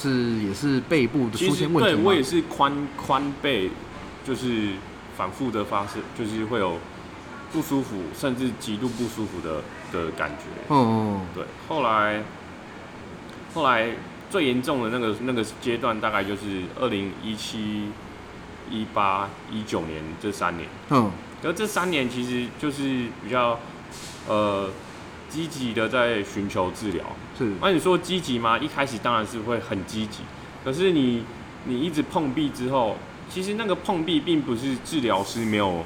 [0.00, 1.96] 是也是背部的出现问题吗？
[1.96, 3.70] 对我也是髋髋背，
[4.24, 4.70] 就是
[5.16, 6.78] 反复的发生，就是会有
[7.52, 10.44] 不舒服，甚至极度不舒服的的感觉。
[10.70, 12.22] 嗯嗯对，后来
[13.52, 13.90] 后来
[14.30, 17.90] 最严重的那个那个阶段，大概就是二零一七
[18.70, 21.10] 一八一九年这三年，嗯，
[21.44, 23.58] 而这三年其实就是比较
[24.28, 24.70] 呃
[25.30, 27.04] 积极的在寻求治疗。
[27.38, 28.58] 是，那你说积极吗？
[28.58, 30.18] 一开始当然是会很积极，
[30.64, 31.24] 可是你
[31.64, 32.96] 你一直碰壁之后，
[33.30, 35.84] 其实那个碰壁并不是治疗师没有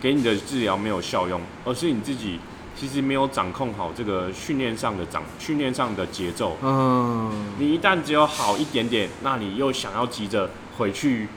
[0.00, 2.38] 给你的治疗没有效用，而是你自己
[2.76, 6.56] 其实没有掌控好这个训练上的掌训练上的节奏。
[6.62, 11.28] 嗯，你一旦只有好一点点，那你又想要急着回去，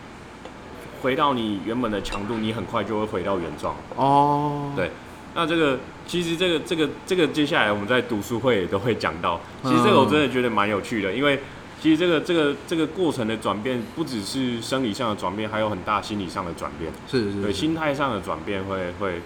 [1.02, 3.76] 回到你原本的强度，你很快就会回到原状。
[3.96, 4.92] 哦，对
[5.36, 11.38] 那这个其实这个这个这个接下来我们在读书会也都会讲到，其实这个我真的觉得蛮有趣的，因为
[11.82, 19.22] 其实这个这个这个过程的转变，不只是生理上的转变，还有很大心理上的转变，对是是对心态上的转变会会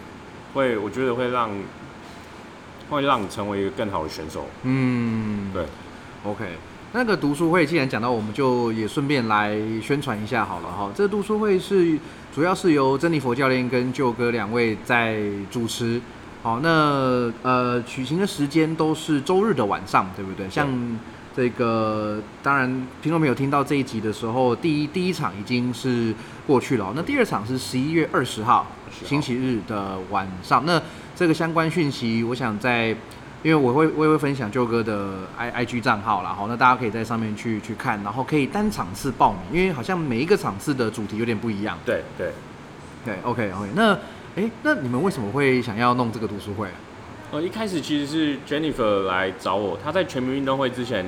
[0.55, 1.51] 会，我觉得会让
[2.89, 4.47] 会让你成为一个更好的选手。
[4.63, 5.63] 嗯，对
[6.25, 6.45] ，OK。
[6.93, 10.91] 那个读书会既然讲到，我们就也顺便来宣传一下好了哈。
[10.95, 11.97] 这个读书会是
[12.33, 16.01] 主要是由珍妮佛教练跟舅哥两位在主持。
[16.43, 20.49] 好，那呃举行的时间都是周日的晚上，对不对？
[20.49, 20.67] 像
[21.35, 22.67] 这个，当然
[23.01, 26.13] 听众朋友听到这一集的时候，第一第一场已经是
[26.47, 30.65] 过去了哦，那第二场是十一月二十号20号星期日的晚上。
[30.65, 30.81] 那
[31.15, 32.87] 这个相关讯息，我想在，
[33.43, 41.77] 因为我会我也会分享舅哥的 i i g 账号啦，好，那大家可以在上面去去看，然后可以单场次报名，因为好像每一个场次的主题有点不一样。
[41.85, 42.33] 对对，
[43.05, 43.97] 对，OK OK，那
[44.35, 46.73] 诶，那你们为什么会想要弄这个读书会啊？
[47.31, 51.05] 呃，一开始其实是 Jennifer 来找我，她在全民运动会之前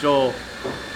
[0.00, 0.32] 就，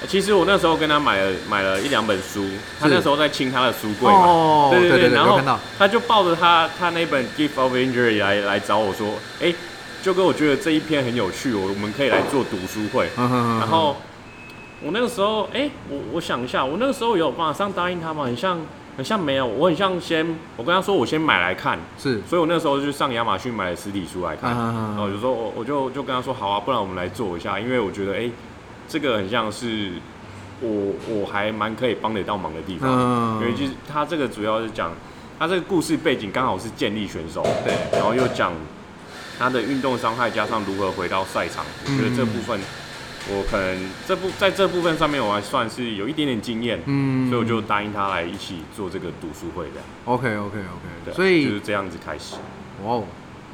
[0.00, 2.44] 呃其实我那时候跟她买了买了一两本书，
[2.78, 5.40] 她那时候在清她的书柜嘛，哦，对对对对，然后
[5.76, 9.52] 她就抱着她她那本 Gift of Injury 来来找我说，哎、
[10.00, 13.08] 就跟我觉得这一篇很有趣，我我们可以来做读书会。
[13.16, 13.96] 然后
[14.80, 18.24] 我那个时候，哎、我我想一下，我那个时候有马上答应他嘛？
[18.24, 18.60] 很像
[18.96, 20.24] 很像没有，我很像先
[20.57, 24.50] 我跟他说我先买来看，是，所以我那时候就上亚马逊买了实体书来看。
[24.52, 28.30] 然后我就说，我我就就跟他说，好啊，不然我们来做一下，因为我觉得，哎、
[28.88, 29.92] 这个很像是
[30.61, 33.40] 我我还蛮可以帮得到忙的地方，嗯。
[33.40, 34.92] 因为就是他这个主要是讲
[35.38, 38.52] 他这个故事背景刚好是建立选手，对，然后又讲
[39.38, 42.61] 他的运动伤害加上如何回到赛场，我觉得这部分
[43.30, 47.28] 我可能这部在这部分上面我还算是有一点点经验，嗯。
[47.28, 52.37] 所以我就答应他来一起做这个读书会这样，OK OK OK，对，所以就是这样子开始。
[52.84, 53.04] 哇哦，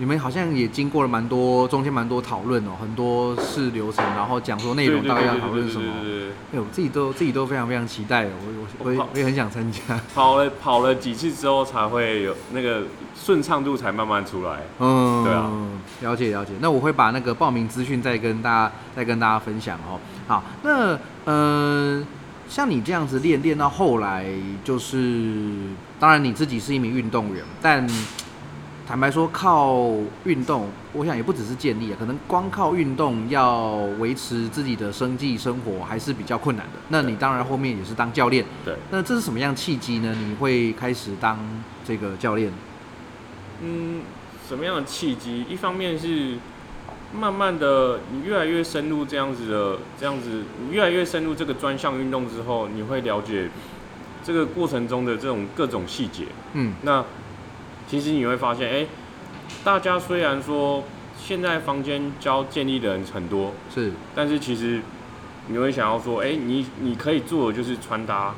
[0.00, 5.92] 你们好像也经过了蛮多中间蛮多讨论哦，很多事流程，然后讲说内容大概要讨论什么。
[6.54, 8.30] 哎，我自己都自己都非常非常期待，我
[8.78, 9.78] 我我也也很想参加。
[10.14, 12.84] 跑了跑了几次之后，才会有那个
[13.14, 14.62] 顺畅度才慢慢出来。
[14.78, 15.50] 嗯，对啊，
[16.00, 16.52] 了解了解。
[16.60, 20.00] 那我会把那个报名资讯再跟大家再跟大家分享哦。
[20.26, 22.02] 好，那呃，
[22.48, 24.24] 像你这样子练练到后来，
[24.64, 25.52] 就是
[25.98, 27.86] 当然你自己是一名运动员，但
[28.90, 29.88] 坦白说，靠
[30.24, 36.72] 运动，我想也不只是建立啊，可能光靠运动要维持自己的生计生活还是比较困难的。
[36.88, 40.12] 那你当然后面也是当教练，对，那这是什么样契机呢？
[40.26, 41.38] 你会开始当
[41.86, 42.52] 这个教练？
[43.62, 44.00] 嗯，
[44.48, 45.44] 什么样的契机？
[45.48, 46.34] 一方面是
[47.16, 53.48] 慢慢的，你越来越深入这样子的，这样子，你越来越深入这个专项运动之后，你会了解
[54.24, 56.24] 这个过程中的这种各种细节。
[56.54, 57.04] 嗯，那
[57.90, 58.86] 其实你会发现，哎、
[59.64, 60.84] 大家虽然说
[61.18, 64.80] 现在房间教建立的人很多，是，但是其实
[65.48, 68.32] 你会想要说，哎、你你可以做的就是传达，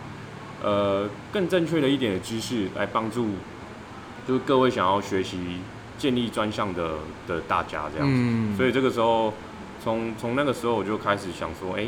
[0.62, 3.28] 呃，更正确的一点的知识，来帮助，
[4.26, 5.38] 就是各位想要学习
[5.98, 6.92] 建立专项的
[7.26, 8.14] 的大家这样子。
[8.16, 9.34] 嗯所以这个时候，
[9.84, 11.84] 从从那个时候我就开始想说，哎、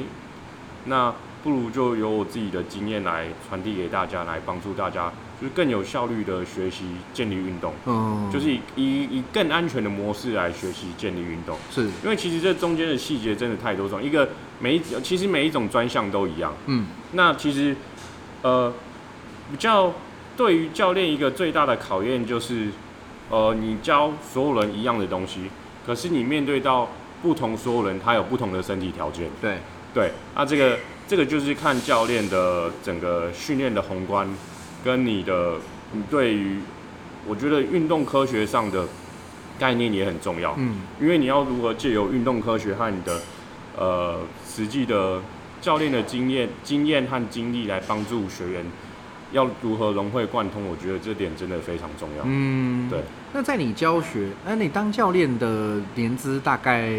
[0.84, 11.56] 那不如就由我自己的经验来传递给大家，来帮助大家，就是更有效率的学习建立运动，嗯，就是以以以更安全的模式来学习建立运动。
[11.70, 14.28] 是，因为其实这中间的细节真的太多种，一个
[14.60, 16.54] 每一其实每一种专项都一样。
[16.66, 17.76] 嗯那其实
[18.42, 18.72] 呃
[19.50, 19.92] 比较
[20.36, 22.68] 对于教练一个最大的考验就是，
[23.30, 25.50] 呃你教所有人一样的东西，
[25.86, 26.88] 可是你面对到
[27.22, 29.28] 不同所有人，他有不同的身体条件。
[29.40, 29.58] 对，
[29.92, 34.28] 对，那这个这个就是看教练的整个训练的宏观，
[34.84, 35.54] 跟你的
[35.92, 36.58] 你对于
[37.26, 38.86] 我觉得运动科学上的
[39.58, 40.54] 概念也很重要。
[40.58, 43.22] 嗯因为你要如何借由运动科学和你的
[43.76, 45.20] 呃实际的
[45.60, 48.64] 教练的经验、经验和经历来帮助学员，
[49.32, 52.24] 要如何融会贯通，我觉得这点真的非常重要。
[52.26, 53.00] 嗯，对。
[53.32, 56.90] 那在你教学，那你当教练的年资大概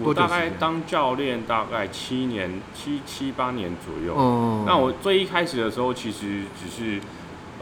[0.00, 4.14] 我大概当教练大概七年七七八年左右。
[4.14, 7.00] 哦那我最一开始的时候，其实只是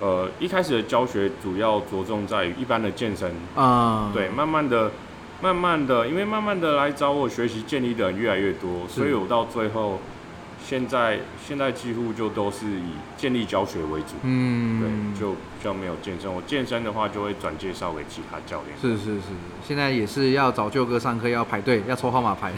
[0.00, 4.90] 呃一开始的教学主要着重在于一般的健身，啊，对，慢慢的。
[5.42, 9.98] 慢慢的，因为慢慢的来找我学习健力的人越来越多，所以我到最后，
[10.70, 14.14] 现在现在几乎就都是以建立教学为主。
[14.22, 16.32] 嗯，对，就比较没有健身。
[16.32, 18.78] 我健身的话，就会转介绍给其他教练。
[18.80, 19.22] 是是是，
[19.66, 22.52] 现在也是要找舅哥上课，要排队，要抽号码牌。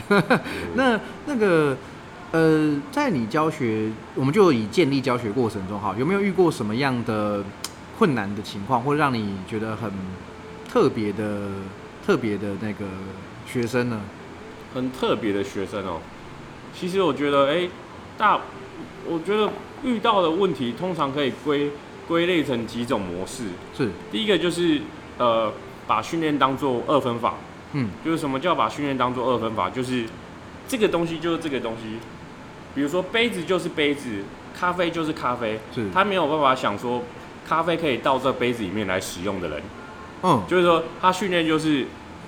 [0.74, 1.74] 那那个
[2.32, 7.42] 呃，在你教学，我们就以建立教学过程中哈，有没有遇过什么样的
[7.98, 9.90] 困难的情况，或者让你觉得很
[10.68, 11.48] 特别的、
[12.04, 12.84] 特别的那个
[13.46, 13.98] 学生呢？
[14.74, 15.98] 很特别的学生哦。
[16.74, 17.68] 其实我觉得，哎、
[18.18, 18.40] 大，
[19.06, 19.50] 我觉得
[19.82, 21.70] 遇到的问题通常可以归
[22.06, 23.44] 归类成几种模式。
[23.76, 24.80] 是，第一个就是
[25.18, 25.52] 呃，
[25.86, 27.34] 把训练当做二分法，
[27.72, 29.70] 嗯，就是什么叫把训练当做二分法？
[29.70, 30.04] 就是
[30.68, 31.98] 这个东西就是这个东西，
[32.74, 34.24] 比如说杯子就是杯子，
[34.58, 37.02] 咖啡就是咖啡，是，他没有办法想说
[37.46, 39.62] 咖啡可以到这杯子里面来使用的人。
[40.22, 41.86] 嗯，就是说他训练就是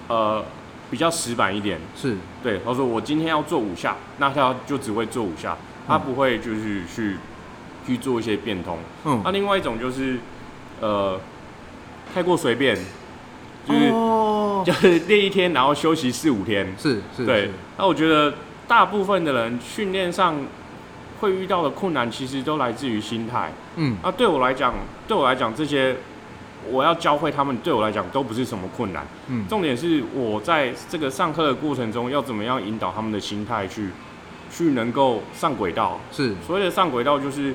[0.09, 0.45] 呃
[0.91, 5.57] 比较死板一点，是，对，他说我今天要做五下，那他就只会做五下，
[5.87, 7.17] 他不会就是去
[7.87, 8.79] 去做一些变通。
[9.05, 10.19] 嗯，那另外一种就是
[10.81, 11.21] 呃
[12.13, 12.77] 太过随便，
[13.67, 17.51] 就是、哦， 就是练一天然后休息四五天，是是，对。
[17.77, 18.35] 那我觉得
[18.67, 20.37] 大部分的人训练上
[21.21, 23.53] 会遇到的困难，其实都来自于心态。
[23.77, 24.75] 嗯，那对我来讲，
[25.09, 25.97] 对我来讲，这些
[26.71, 29.07] 我要教会他们，对我来讲都不是什么困难。
[29.29, 33.89] 嗯，重点是我在这个上课的过程中，要怎么样引导他们的心态去，
[34.57, 35.99] 去能够上轨道。
[36.13, 37.53] 是，所谓的上轨道，就是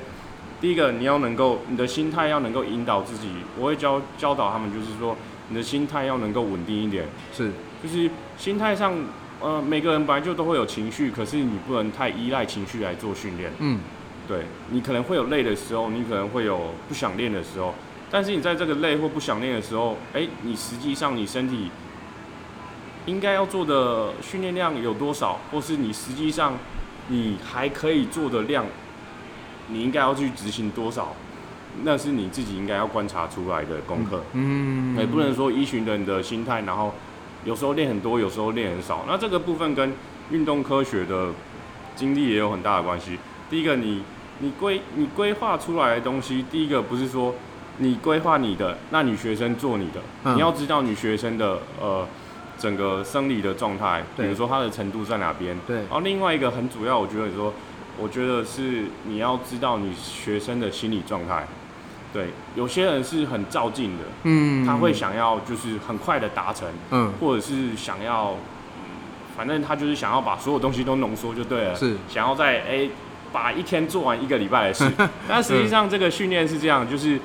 [0.60, 3.28] 第一个，你要能够，你的心态要能够引导自己。
[3.58, 5.16] 我会教教导他们，就是说，
[5.48, 7.50] 你的心态要能够稳定一点，是，
[7.82, 8.92] 就是心态上，
[9.40, 13.50] 呃，每个人本来就都会有情绪，可是你不能太依赖情绪来做训练。
[13.60, 13.80] 嗯，
[14.28, 17.74] 对你可能会有累的时候，你可能会有不想练的时候，
[18.10, 21.70] 但是你在这个累或不想练的时候，哎、你实际上你身体
[23.06, 26.52] 应该要做的训练量有多少，或是你实际上
[27.10, 28.64] 你还可以做的量，
[29.68, 31.14] 你应该要去执行多少，
[31.82, 34.22] 那是你自己应该要观察出来的功课。
[34.32, 36.94] 嗯，也不能说一群人的心态，然后
[37.44, 39.04] 有时候练很多，有时候练很少。
[39.08, 39.92] 那这个部分跟
[40.30, 41.30] 运动科学的
[41.96, 43.18] 经历也有很大的关系。
[43.50, 44.02] 第一个你，
[44.38, 47.34] 你规你规划出来的东西，第一个不是说
[47.78, 52.06] 你规划你的，那你学生做你的，嗯你要知道你学生的呃
[52.60, 55.58] 整个生理的状态，比如说他的程度在哪边。
[55.66, 55.78] 对。
[55.78, 57.52] 然后另外一个很主要，我觉得说，
[57.98, 61.46] 我觉得是你要知道你学生的心理状态。
[62.12, 68.90] 对，有些人是很照进的，嗯，他会，想要就是很快的达成，嗯，或者是想要，嗯
[69.36, 72.88] 反正他就是想要把所有东西都浓缩就对了，是，想要在哎、
[73.32, 74.90] 把一天做完一个礼拜的事。
[75.28, 77.16] 但实际上这个训练是这样，就是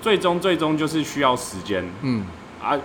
[0.00, 1.84] 最终最终就是需要时间。
[2.02, 2.24] 嗯，
[2.62, 2.78] 啊，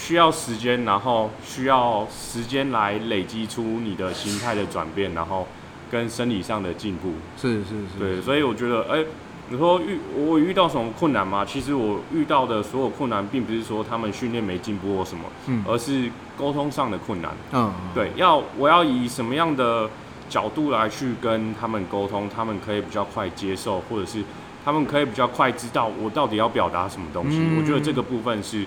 [0.00, 5.46] 需要时间，然后需要时间来累积出你的心态的转变，然后
[5.90, 7.12] 跟生理上的进步。
[7.36, 9.04] 是是是，对，所以我觉得，哎、
[9.50, 11.44] 你说遇我遇到什么困难吗？
[11.44, 17.30] 其实我遇到的所有困难，并不是说他们训练没进步或什么，嗯而是沟通上的困难。
[17.52, 19.88] 嗯，对，要我要以什么样的
[20.30, 24.24] 角度来去跟他们沟通，他们可以比较快接受，或者是
[24.64, 27.38] 他们可以比较快知道我到底要表达什么东西。
[27.38, 28.64] 嗯我觉得这个部分是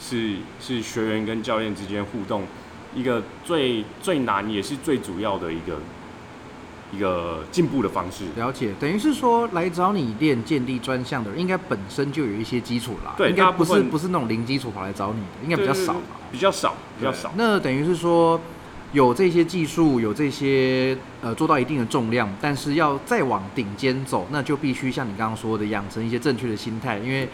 [0.00, 2.44] 是是学员跟教练之间互动
[2.94, 5.78] 一个最最难也是最主要的一个
[6.92, 8.24] 一个进步的方式。
[8.36, 16.16] 了解，等于是说来找你练健力专项的人，应该本身就有一些基础啦，对应该不是不是那种零基础跑来找你的，应该比较少吧？
[16.32, 17.30] 比较少，比较少。
[17.36, 18.40] 那等于是说，
[18.92, 27.28] 有这些技术，有这些呃做到一定的重量，但是要再往顶尖走，那就必须像你刚刚说的，养成一些正确的心态，因为。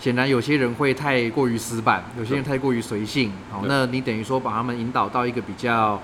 [0.00, 3.32] 显然有些人会太过于死板，有些人太过于随性。
[3.50, 6.00] 好，那你等于说把他们引导到一个比较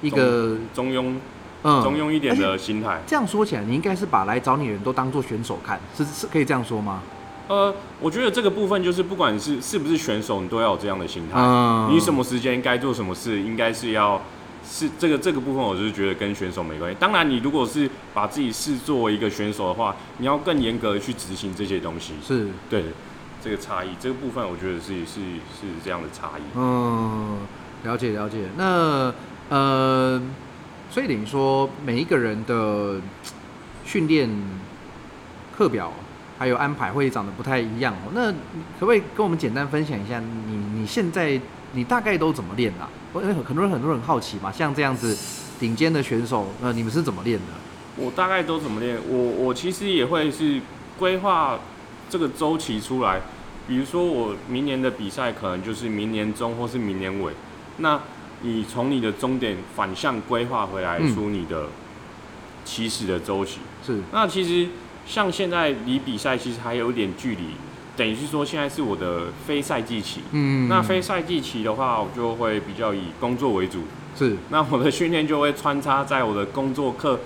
[0.00, 1.14] 一个中庸
[1.62, 3.00] 嗯中庸一点的心态。
[3.06, 7.02] 这样说起来，你应该是把来找你的人都当做选手看，是是可以这样说吗？
[7.48, 11.38] 呃，我觉得这个部分就是不管是是不是选手，你都要有这样的心态。
[11.38, 14.20] 嗯你什么时间该做什么事，应该是要
[14.64, 16.96] 是这个这个部分，我就是觉得跟选手没关系。
[17.00, 22.14] 当然，你如果是把自己视作一个选手的话，你要更严格的去执行这些东西。
[22.24, 22.84] 是，对，
[23.42, 25.20] 这个差异，这个部分我觉得是是
[25.50, 26.42] 是这样的差异。
[26.54, 27.38] 嗯，
[27.84, 28.38] 了解了解。
[28.56, 29.12] 那
[29.48, 30.22] 呃，
[30.90, 33.00] 所以等于说每一个人的
[33.84, 34.30] 训练
[35.56, 35.92] 课表
[36.38, 38.12] 还有安排会长得不太一样哦。
[38.14, 41.40] 那可不可以跟我们简单分享一下你你现在
[41.72, 42.88] 你大概都怎么练啊？
[43.12, 45.16] 我因为很多人很多人很好奇嘛，像这样子
[45.58, 47.44] 顶尖的选手，呃，你们是怎么练的？
[47.96, 48.96] 我大概都怎么练？
[49.08, 50.60] 我我其实也会是
[50.98, 51.58] 规划
[52.08, 53.20] 这个周期出来，
[53.68, 57.32] 比如说我明年的比赛可能就是明年中或是明年尾，
[57.78, 58.00] 那
[58.42, 61.66] 你从你的终点反向规划回来嗯出你的
[62.64, 63.60] 起始的周期。
[63.86, 64.68] 是，那其实
[65.06, 67.54] 像现在离比赛其实还有一点距离，
[67.96, 70.22] 等于是说现在是我的非赛季期。
[70.32, 73.80] 嗯那非赛季期的话，我就会比较以工作为主。
[74.14, 77.18] 是那我的训练就会穿插在我的工作课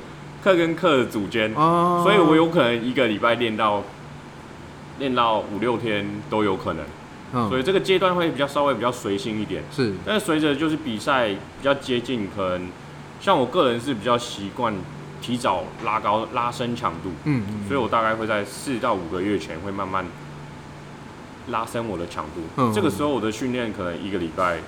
[0.45, 3.83] 课跟课的组间，哦，所以我有可能一个礼拜练到
[4.99, 6.85] 练到五六天都有可能。
[7.33, 7.49] 嗯。
[7.49, 9.63] 所以这个阶段会比较稍微比较随性一点。
[9.71, 9.93] 是。
[10.05, 12.69] 但是随着就是比赛比较接近，可能
[13.21, 14.75] 像我个人是比较习惯
[15.21, 20.05] 提早拉高拉伸强度，嗯嗯，所以我大概会在四到五个月前会慢慢
[21.49, 22.43] 拉伸我的强度。
[22.57, 24.59] 嗯这个时候我的训练可能一个礼拜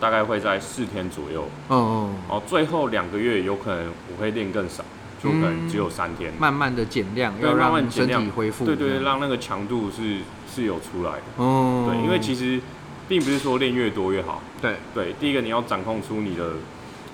[0.00, 4.84] 大概会在四天左右，哦哦，然后最后两个月有可能我会练更少，
[5.22, 6.32] 就可能只有三天。
[6.38, 10.18] 慢慢的减量，要让身体恢复，对对对，让那个强度是
[10.52, 11.22] 是有出来的。
[11.36, 12.60] 哦，对，因为其实
[13.08, 14.42] 并不是说练越多越好。
[14.62, 16.52] 对对，第一个你要掌控出你的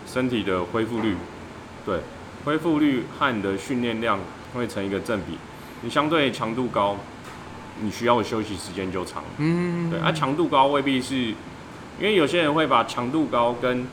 [0.06, 1.16] 身体的恢复率，
[1.86, 2.00] 对，
[2.44, 4.18] 恢复率和你的训练量
[4.54, 5.38] 会成一个正比。
[5.82, 6.96] 你相对强度高，
[7.80, 9.22] 你需要的休息时间就长。
[9.38, 11.34] 嗯对，啊，强度高未必是，因
[12.02, 13.86] 为有些人会把强度高跟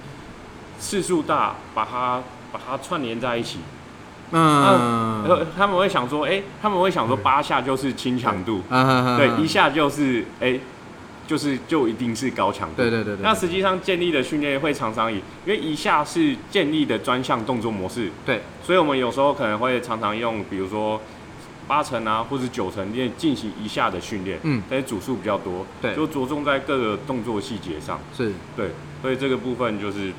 [0.80, 3.60] 次数大把它把它串联在一起。
[4.32, 5.24] 嗯。
[5.24, 9.18] 呃，他们会想说，哎、他们会想说八下就是轻强度，嗯。
[9.18, 10.60] 对，一下就是哎、
[11.28, 12.76] 就是就一定是高强度。
[12.78, 21.00] 对对对对，那实际上建立的训练会常常以，因为一下是建立的专项动作模式，对，所以我们有时候可能会常常用，比如说
[21.68, 24.62] 八成啊或者九成练进行一下的训练，嗯。
[24.70, 25.96] 但是组数比较多，对。
[25.96, 28.34] 就着重在各个动作细节上，是。
[28.58, 28.72] 对，
[29.02, 30.12] 所以这个部分就是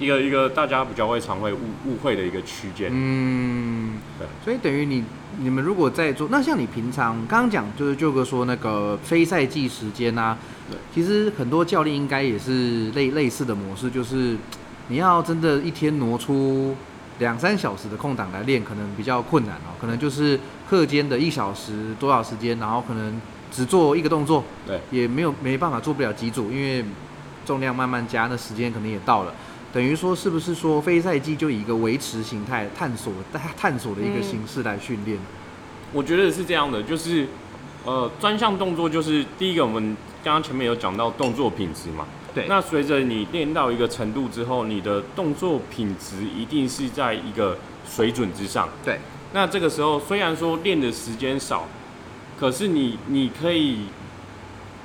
[0.00, 5.04] 一个一个大家比较会常会误误会的一个区间，嗯对，所以等于你
[5.38, 10.38] 你们如果在做，那像你平常刚刚讲就是舅哥说那个非赛季时间啊
[10.70, 14.36] 对，其实很多教练应该也是类类似的模式，就是
[14.88, 16.74] 你要真的一天挪出
[17.18, 23.20] 两三小时的空档来练，可能比较困难哦，可能就是课间的一小时多少时间，然后可能
[23.52, 26.82] 只做一个动作，对，也没有没办法做不了几组，因为
[27.44, 29.34] 重量慢慢加，那时间可能也到了。
[29.72, 33.12] 等于说，是不是说非赛季就以一个维持形态、探索、
[33.56, 35.16] 探索的一个嗯形式来训练？
[35.92, 37.26] 我觉得是这样的，就是
[37.84, 42.06] 呃专项动作就是第一个我们刚刚前面有讲到动作品质嘛。
[42.32, 48.68] 对那随着你练到一个程度之后，你的动作品质一定是在一个水准之上。
[48.84, 49.00] 对，
[49.32, 51.66] 那这个时候虽然说练的时间少，
[52.38, 53.86] 可是你你可以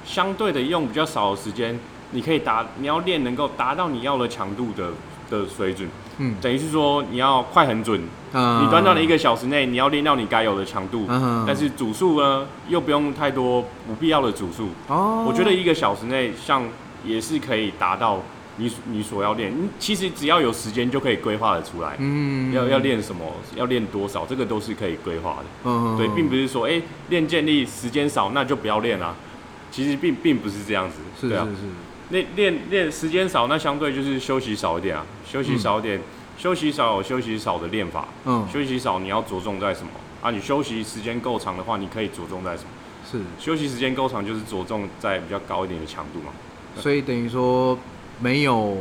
[0.04, 1.80] 相对的用比较少的时间，
[2.12, 4.92] 你可以达你要练能够达到你要的强度的
[5.30, 5.88] 的水准，
[6.18, 8.02] 嗯，等于是说你要快很准，
[8.34, 16.64] 嗯你短短的一个小时内你要练到你该有的强度，嗯但是组数呢又不用太多不必要的组数，哦，我觉得一个小时内像
[17.04, 18.22] 也是可以达到
[18.58, 21.96] 你你所要练，你其实只要有时间就可以规划的出来。
[22.00, 22.54] 嗯。
[22.54, 23.26] 要要，练什么，
[23.56, 25.46] 要练多少，这个都是可以规划的。
[25.66, 29.14] 嗯对，并不是说，哎、练健力时间少，那就不要练啊。
[29.72, 31.00] 其实并并不是这样子。
[31.20, 31.42] 是是是，
[32.10, 36.00] 练练练时间少，那相对就是休息少一点啊，休息少一点，
[36.38, 39.90] 休息少有休息少的练法，嗯，休息少你要着重在什么
[40.22, 40.32] 啊？
[40.32, 42.70] 你休息时间够长的话，你可以着重在什么？
[43.12, 46.32] 是，休息时间够长就是着重在比较高一点的强度嘛。
[46.78, 47.78] 所以等于说
[48.20, 48.76] 没有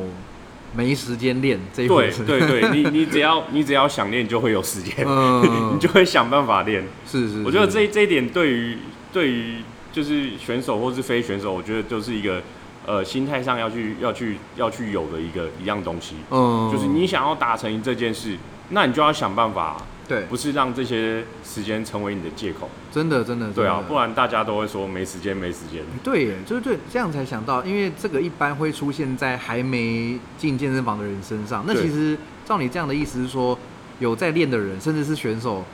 [0.74, 6.84] 没时间练这一回对，对对， 你你只要你只要想练，就会有时间， 嗯你就会想办法练。
[7.06, 8.78] 是是，我觉得这这一点对于
[9.12, 9.58] 对于
[9.92, 12.42] 就是选手或是非选手，我觉得都是一个
[12.86, 18.36] 呃心态上要去要去要去有的一个一样东西，嗯，就是你想要达成这件事，
[18.70, 19.76] 那你就要想办法，
[20.06, 22.68] 对，不是让这些时间成为你的借口。
[22.92, 25.82] 真的真的对啊不然大家都会说没时间没时间。
[26.02, 31.64] 对耶，就是对，这样才想到，因为这个一般会出现在还没进健身房的人身上。
[31.66, 33.58] 那其实照你这样的意思是说，
[33.98, 35.64] 有在练的人，甚至是选手，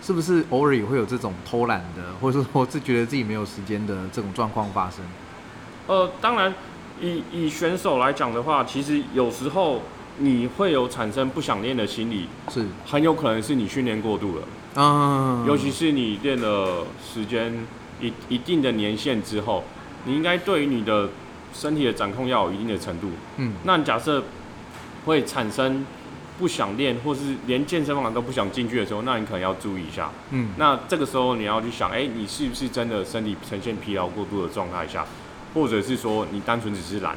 [0.00, 5.00] 是不是偶尔也会有这种偷懒的，或者说是觉得自己没有时间的这种状况发生？
[5.88, 6.54] 呃，当然，
[7.00, 9.82] 以以选手来讲的话，其实有时候
[10.18, 14.82] 你会有产生不想练的心理，是，很有可能是你训练过度了。
[14.82, 17.66] 啊，尤其是你练了时间
[18.00, 19.64] 一一定的年限之后，
[20.04, 21.08] 你应该对于你的
[21.54, 23.08] 身体的掌控要有一定的程度。
[23.38, 24.22] 嗯，那假设
[25.06, 25.86] 会产生
[26.38, 30.10] 不想练，或是连健身房都不想进去的时候，那你可能要注意一下。
[30.30, 35.06] 嗯，那这个时候你要去想，哎、你是不是真的身体呈现疲劳过度的状态下，
[35.54, 37.16] 或者是说你单纯只是懒，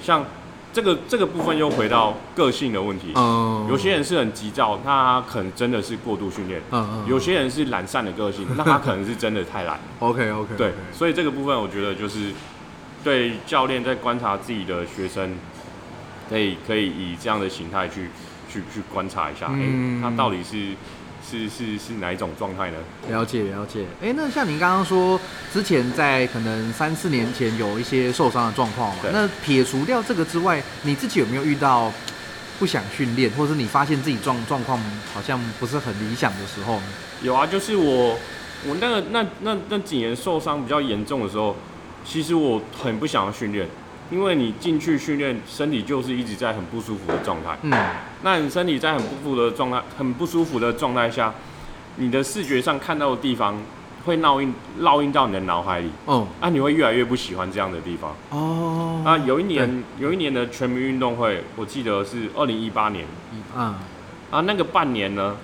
[0.00, 0.24] 像
[0.72, 3.12] 这个这个部分又回到个性的问题。
[3.14, 6.60] 嗯，有些人是很急躁，那他可能真的是过度训练；
[7.06, 9.78] 有些人是懒散的个性， 那他可能是真的太懒。
[9.98, 12.32] OK OK，对，所以这个部分我觉得就是
[13.04, 15.34] 对教练在观察自己的学生，
[16.30, 18.08] 可以可以以这样的形态去
[18.50, 20.00] 去去观察一下，哎、嗯。
[20.00, 20.74] 他到底是
[21.28, 22.76] 是是是哪一种状态呢？
[23.08, 23.86] 了解了解。
[24.02, 25.18] 哎、那像您刚刚说，
[25.52, 31.90] 之前在可能三四年前有一些受伤的状况嘛，那撇除掉这个之外，你自己有没有遇到
[32.58, 34.78] 不想训练，或者是你发现自己状状况
[35.14, 36.82] 好像不是很理想的时候呢？
[37.22, 38.18] 有啊，就是我
[38.66, 41.56] 我那个那那那几年受伤比较严重的时候，
[42.04, 43.66] 其实我很不想要训练，
[44.12, 47.56] 因为你进去训练，身体就是一直在很不舒服的状态。
[47.62, 47.72] 嗯，
[48.22, 51.32] 那你身体在很不舒服的状态、很不舒服的状态下，
[51.96, 53.56] 你的视觉上看到的地方
[54.04, 56.28] 会烙印烙印到你的脑海里，哦。
[56.40, 58.14] 啊，你会越来越不喜欢这样的地方。
[58.28, 63.06] 哦，啊，有一年有一年的全民运动会，我记得是二零一八年。
[63.56, 63.74] 嗯
[64.30, 65.36] 啊，那个半年呢，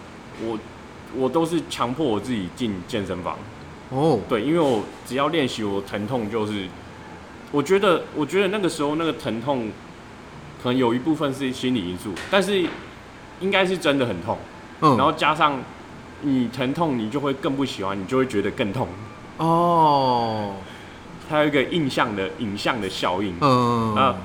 [0.43, 0.59] 我
[1.15, 3.39] 我都是强迫我自己进健身房，
[3.91, 6.67] 哦，对，因为我只要练习，我疼痛就是，
[7.51, 9.71] 我觉得我觉得那个时候那个疼痛，
[10.63, 12.65] 可能有一部分是心理因素，但是
[13.41, 14.39] 应该是真的很痛。
[14.81, 15.59] 嗯，然后加上
[16.21, 18.87] 你疼痛，你就会更不喜欢，你就会觉得更痛。
[19.39, 20.55] 哦，
[21.29, 23.35] 它有一个印象的影像的效应。
[23.41, 24.17] 嗯啊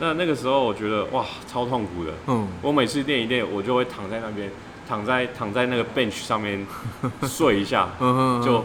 [0.00, 2.12] 那那个时候我觉得哇，超痛苦的。
[2.28, 4.48] 嗯，我每次练一练，我就会躺在那边，
[4.88, 6.64] 躺在躺在那个 bench 上面
[7.26, 8.64] 睡一下，嗯就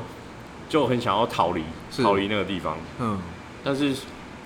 [0.70, 1.64] 就很想要逃离，
[2.04, 2.78] 逃离那个地方。
[3.00, 3.18] 嗯
[3.64, 3.96] 但是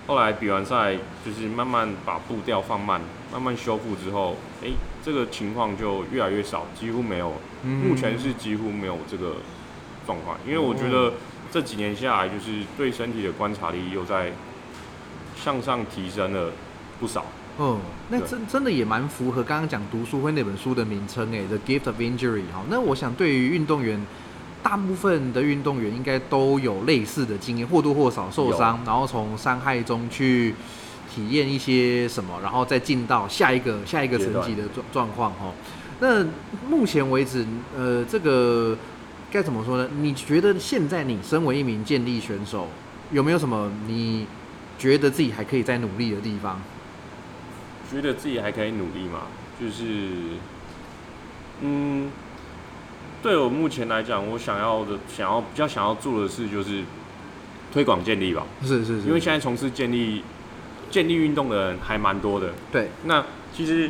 [0.05, 0.95] 后来比完赛，
[1.25, 3.01] 就是慢慢把步调放慢，
[3.31, 4.69] 慢慢修复之后，哎、
[5.03, 7.33] 这个情况就越来越少，几乎没有。
[7.63, 9.37] 嗯目前是几乎没有这个
[10.05, 11.13] 状况，因为我觉得
[11.51, 14.31] 这几年下来，就是对身体的观察力又在
[15.35, 16.51] 向上提升了
[16.99, 17.25] 不少。
[17.59, 22.63] 嗯，那真真的也蛮符合刚刚讲读书会那本书的名称诶，《The Gift of Injury》哈。
[22.69, 23.99] 那我想对于运动员，
[24.61, 30.53] 大部分的运动员应该都有类似的经验，或多或少受伤，然后从伤害中去
[31.13, 35.51] 体验一些什么，然后再进到下一个下一个层级的状状况哈。
[35.99, 36.25] 那
[36.69, 37.45] 目前为止，
[37.75, 38.77] 呃，这个
[39.31, 39.89] 该怎么说呢？
[39.99, 42.67] 你觉得现在你身为一名健力选手，
[43.11, 44.27] 有没有什么你
[44.77, 46.61] 觉得自己还可以再努力的地方？
[47.89, 49.21] 觉得自己还可以努力嘛，
[49.59, 49.85] 就是，
[51.61, 52.11] 嗯，
[53.21, 56.83] 对我目前来讲，我想要的、想要比较想要做的事就是
[57.73, 60.23] 推广建立吧，是是是，因为现在从事建立、
[60.89, 62.53] 建立运动的人还蛮多的。
[62.71, 63.89] 对，那其实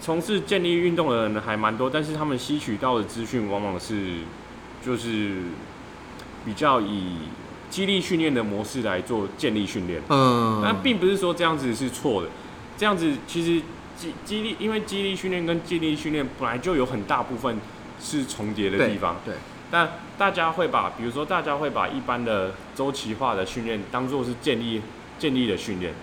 [0.00, 4.18] 从事建立运动的人还蛮多，但是他们吸取到的资讯往往是
[4.84, 5.38] 就是
[6.44, 7.16] 比较以
[7.68, 10.00] 激励训练的模式来做建立训练。
[10.08, 12.28] 嗯，那并不是说这样子是错的，
[12.78, 13.62] 这样子其实
[13.96, 17.58] 激激励，因为激励训练跟建立训练本来就有很大部分
[18.02, 19.34] 是重叠的地方，对，
[19.70, 19.88] 但
[20.18, 24.82] 大家会把，比如说大家会把一般的周期化的训练当做是建立
[25.18, 25.94] 建立的训练，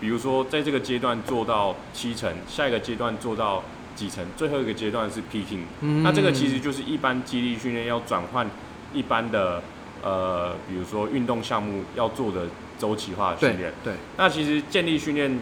[0.00, 3.64] 比如说在这个阶段做到七成，下一个阶段做到
[3.96, 6.02] 几成，最后一个阶段是 peaking，、嗯。
[6.02, 8.48] 那这个其实就是一般激励训练要转换
[8.92, 9.62] 一般的
[10.02, 12.46] 呃，比如说运动项目要做的
[12.78, 13.72] 周期化的训练。
[13.82, 13.94] 对。
[14.16, 15.38] 那其实建立训练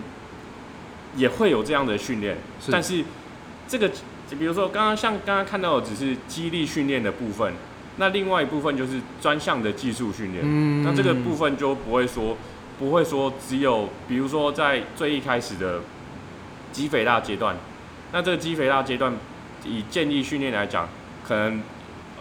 [1.16, 2.38] 也会有这样的训练，
[2.70, 3.04] 但是
[3.66, 3.90] 这个
[4.38, 7.52] 比如说刚刚像刚刚看到的只是激励训练的部分，
[7.96, 10.42] 那另外一部分就是专项的技术训练。
[10.44, 12.36] 嗯那这个部分就不会说
[12.78, 15.80] 不会说只有比如说在最一开始的
[16.72, 17.56] 肌肥大阶段，
[18.12, 19.12] 那这个肌肥大阶段
[19.64, 20.88] 以建立训练来讲，
[21.26, 21.60] 可能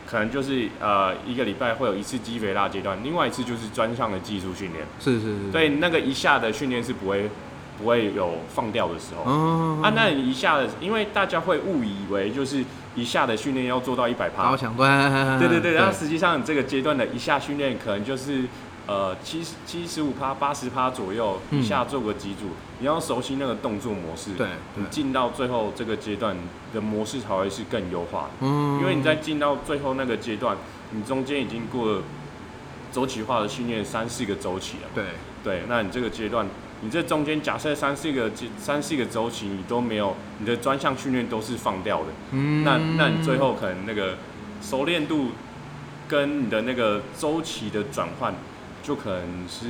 [0.06, 4.84] 可能就是呃一个礼拜会有一次肌肥大阶段，另外一次就是专项的技术训练。
[5.00, 7.30] 是是是，所以，那个一下的训练是不会
[7.80, 9.24] 不会有放掉的时候。
[9.26, 12.64] 嗯，啊，那你一下的，因为大家会误以为就是
[12.96, 18.44] 一下的训练要做到一百趴，高强端，对对对，然后实际上你这个阶段的一下训练可能就是
[18.86, 21.60] 呃七十七十五趴、八十趴左右，嗯。
[21.62, 22.48] 一下做个几组，
[22.80, 26.36] 你要熟悉那个动作模式，对你，进到最后这个阶段
[26.74, 28.30] 的模式才会是更优化的。
[28.42, 28.80] 嗯。
[28.82, 30.58] 因为你在进到最后那个阶段，
[30.92, 32.02] 你中间已经过了
[32.92, 34.90] 周期化的训练三四个周期了。
[34.96, 35.06] 对，
[35.44, 36.48] 对，那你这个阶段，
[36.82, 44.18] 你这中间假设三四个阶三四个周期你都没有，你的专项训练都是放掉的，嗯那那你最后可能那个
[44.62, 45.32] 熟练度
[46.08, 48.34] 跟你的那个周期的转换，
[48.82, 49.68] 就可能是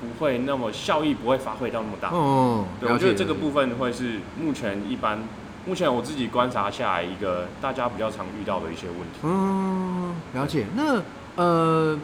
[0.00, 2.08] 不会那么效益不会发挥到那么大。
[2.10, 5.18] 哦，对，我觉得这个部分会是目前一般，
[5.64, 9.20] 目前我自己观察下来一个大家比较常遇到的一些问题。
[9.22, 10.66] 嗯，了解。
[10.74, 11.00] 那
[11.36, 11.96] 呃，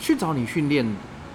[0.00, 0.84] 去找你训练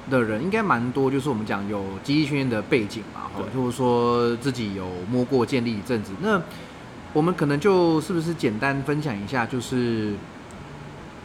[0.09, 6.11] 的人应该蛮多，就是我们讲有机器训练的背景嘛，哈，对就是说自己有摸过建立一阵子。
[6.21, 6.41] 那
[7.13, 10.13] 我们可能就是不是简单分享一下，就是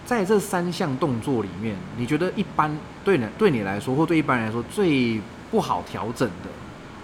[0.04, 2.70] 在这三项动作里面，你觉得一般
[3.04, 5.20] 对你对你来说，或对一般人来说最
[5.50, 6.50] 不好调整的，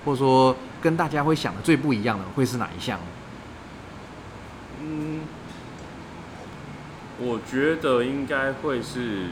[0.05, 3.01] 或者说跟大家会想的最不一样的，会是哪一项？
[4.83, 5.21] 嗯，
[7.19, 9.29] 我觉得应该会是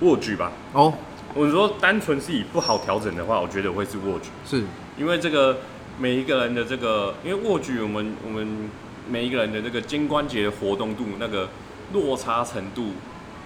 [0.00, 0.50] 握举吧。
[0.72, 0.92] 哦，
[1.36, 4.64] 我说单纯是以不好调整的话，我觉得会是握举，是，
[4.96, 5.58] 因为这个
[5.98, 8.70] 每一个人的这个，因为握举我们我们
[9.08, 11.50] 每一个人的这个肩关节的活动度那个
[11.92, 12.92] 落差程度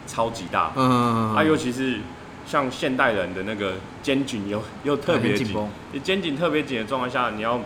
[0.06, 1.98] 超级大，嗯，啊，尤其是
[2.46, 5.48] 像现代人的那个肩颈又又特别紧，
[5.92, 7.60] 你肩颈特别紧的状况下，你要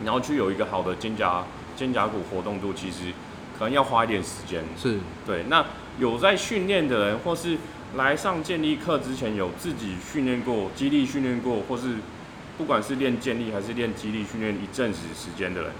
[0.00, 1.42] 你要去有一个好的肩胛
[1.76, 3.12] 肩胛骨活动度，其实
[3.58, 4.64] 可能要花一点时间。
[4.76, 5.64] 是，对，那
[5.98, 7.58] 有在训练的人，或是
[7.96, 11.96] 来上健力课之前有自己训练过、肌力训练过，或是
[12.56, 15.72] 不管是练健力还是练肌力训练一阵子时间的人，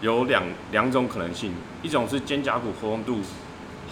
[0.00, 3.20] 有两两种可能性，一种是肩胛骨活动度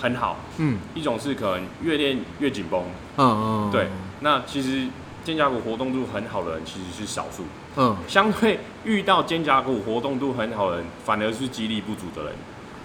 [0.00, 0.78] 很好，嗯。
[0.94, 2.82] 一种是可能越练越紧绷。
[3.18, 3.88] 嗯嗯，对，
[4.20, 4.86] 那其实
[5.22, 7.44] 肩胛骨活动度很好的人其实是少数，
[7.76, 12.32] 嗯，相对遇到肩胛骨活动度很好的人，反而是肌力不足的人，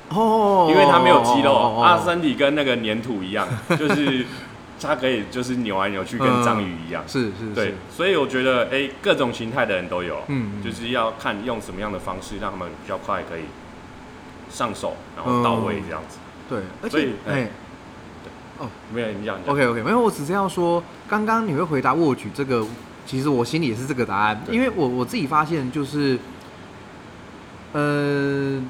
[0.09, 3.47] 哦，因为他没有肌肉，哦他身体跟那个粘土一样，
[3.80, 4.26] 就是
[4.82, 7.03] 他可以就是扭来扭去，跟章鱼一样。
[7.07, 13.43] 是是对是，，所以我觉得，哎、各种形态的人都有，嗯，就是要看用什么样的方式让他们比较快可以
[14.49, 16.17] 上手，然后到位这样子。
[16.49, 17.49] 对，而且所以哎。
[18.93, 22.65] 没有你讲，，OK OK，没有，我只是要说，刚刚你会回答握举这个，
[23.05, 26.17] 其实我心里也是这个答案，因为我我自己发现就是，
[27.73, 28.63] 呃，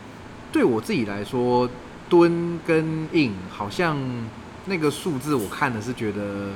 [0.51, 1.69] 对我自己来说，
[2.09, 3.95] 蹲跟硬好像
[4.65, 6.49] 那个数字我看的是觉得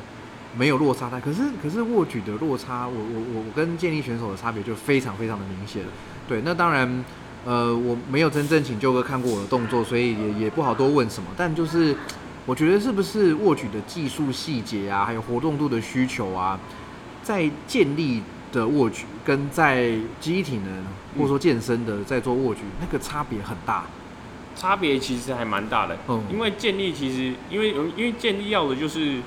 [0.57, 5.83] 没有落差太，可是可是握举的落差，我我我我跟健力选手的差别就非常非常的明显。
[6.27, 7.05] 对，那当然，
[7.45, 11.29] 呃，我没有真正请舅哥看过我的动作，所以也也不好多问什么。
[11.37, 11.95] 但就是
[12.45, 16.59] 我觉得是不是握举的技术细节啊，还有活动度的需求啊，
[17.21, 20.83] 在健力的握举跟在机体能
[21.15, 23.85] 或者说健身的在做握举，那个差别很大。
[24.59, 29.21] 差别其实还蛮大的，嗯因为健力其实因为因为健力要的就是，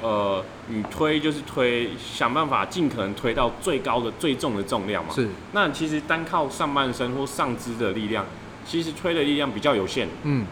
[0.00, 5.12] 呃，你推就是推，想办法尽可能推到最高的最重的重量嘛。
[5.12, 8.24] 是，那其实单靠上半身或上肢的力量，
[8.64, 10.46] 其实推的力量比较有限，嗯。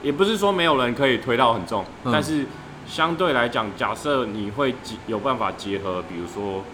[0.00, 2.12] 也不是说没有人可以推到很重，嗯。
[2.12, 2.46] 但是
[2.86, 4.74] 相对来讲，假设你会
[5.06, 6.64] 有办法结合，比如说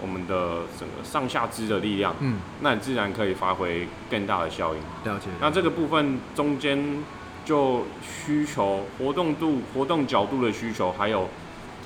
[0.00, 4.80] 我们的整个上下肢的力量，嗯，那你自然可以发挥更大的效应。
[5.10, 5.26] 了解。
[5.40, 7.02] 那这个部分中间
[7.44, 11.28] 就需求活动度、活动角度的需求，还有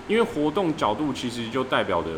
[0.09, 2.11] 因为活动角度其实就代表的，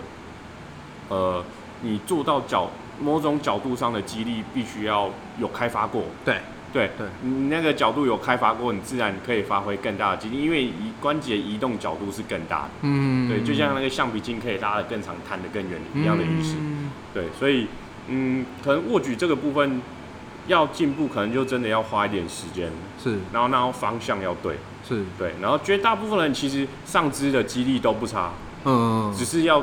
[1.09, 1.45] 呃，
[1.83, 2.71] 你做到角
[3.01, 6.05] 某种角度上的肌力必须要有开发过。
[6.25, 6.39] 对
[6.75, 7.07] 对对。
[7.23, 12.71] 你那个角度有开发过，你自然可以发挥更大的肌力，因为移关节移动角度是更大的。
[12.83, 16.57] 嗯，对，就像那个橡皮筋可以拉得更长、弹得更远一样的意思。
[16.59, 16.91] 嗯。
[17.15, 17.69] 对，所以
[18.09, 19.81] 嗯，可能握举这个部分
[20.49, 22.69] 要进步，可能就真的要花一点时间，
[23.03, 23.19] 是。
[23.33, 24.57] 然后然后方向要对，
[24.87, 28.33] 是，对，然后绝大部分人其实上肢的肌力都不差，
[28.65, 29.63] 嗯，只是要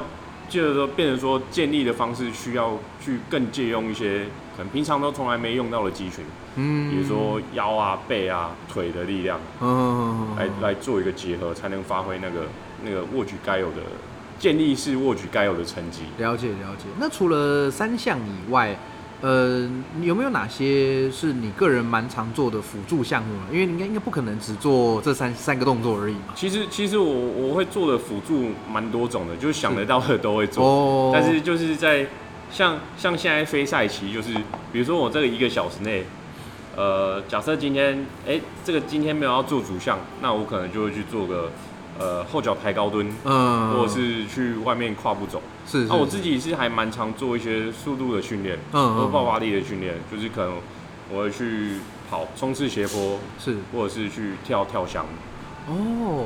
[0.51, 4.25] 就是说变成说建立的方式需要去更借用一些
[4.57, 6.25] 可能平常都从来没用到的肌群，
[6.57, 12.47] 嗯，比如说腰啊、背啊、腿的力量，嗯，来来做一个结合，才能发挥那个
[12.83, 13.77] 那个握举该有的
[14.37, 16.01] 建立式握举该有的成绩。
[16.17, 16.83] 了解了解。
[16.99, 18.77] 那除了三项以外，
[19.21, 19.69] 呃，
[19.99, 23.41] 你有没有哪些是你个人蛮常做的辅助项目呢？
[23.51, 26.33] 因为你应该应该不可能只做这三三个动作而已嘛。
[26.35, 30.65] 其实其实我我会做的辅助蛮多种的，就是想得到的都会做。
[30.65, 32.07] 哦但是就是在
[32.51, 34.33] 像像现在非赛期，就是
[34.73, 36.03] 比如说我这个一个小时内，
[36.75, 41.51] 呃，假设今天哎、这个今天没有要做主项，那我可能就会去做个
[41.99, 45.41] 呃后脚抬高蹲，嗯，或者是去外面跨步走。
[45.67, 50.53] 是，那、我自己是还蛮常做一些速度的训练，嗯嗯或爆发力的训练，就是可能
[51.11, 51.77] 我会去
[52.09, 55.05] 跑冲刺斜坡，是或者是去跳跳箱。
[55.67, 56.25] 哦。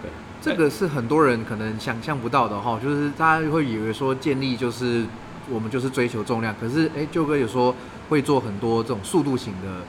[0.00, 5.04] 对，这个是很多人可能想象不到的哈，就是大家会以为说建立就是
[5.50, 7.74] 我们就是追求重量，可是哎，舅哥有说
[8.08, 9.82] 会做很多这种速度型的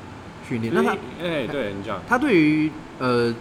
[0.48, 0.92] 训练，那他
[1.22, 3.34] 哎、对你讲，他对于呃，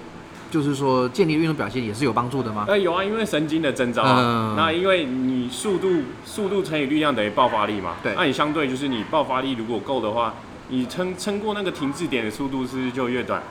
[0.51, 2.65] 就是说建立运动表现也是有帮助的吗？
[2.69, 4.17] 呃，有啊，因为神经的征兆啊。
[4.21, 5.89] 嗯那因为你速度
[6.25, 7.97] 速度乘以力量等于爆发力嘛。
[8.03, 10.35] 对那你相对就是你爆发力如果够的话，
[10.69, 13.43] 你撑撑过那个停滞点的速度是不是就越短？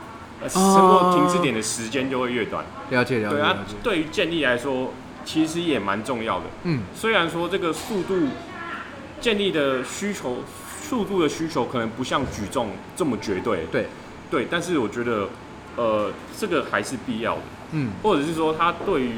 [0.41, 2.63] 呃撑过停滞点的时间就会越短。
[2.91, 4.93] 了解了解对啊了解，，对于建立来说，
[5.25, 6.45] 其实也蛮重要的。
[6.63, 8.27] 嗯，虽然说这个速度
[9.19, 10.37] 建立的需求，
[10.79, 13.87] 速度的需求可能不像举重这么绝对，对，
[14.29, 15.27] 对，但是我觉得，
[15.77, 17.91] 呃，这个还是必要的，嗯。
[18.03, 19.11] 或者是说，它对于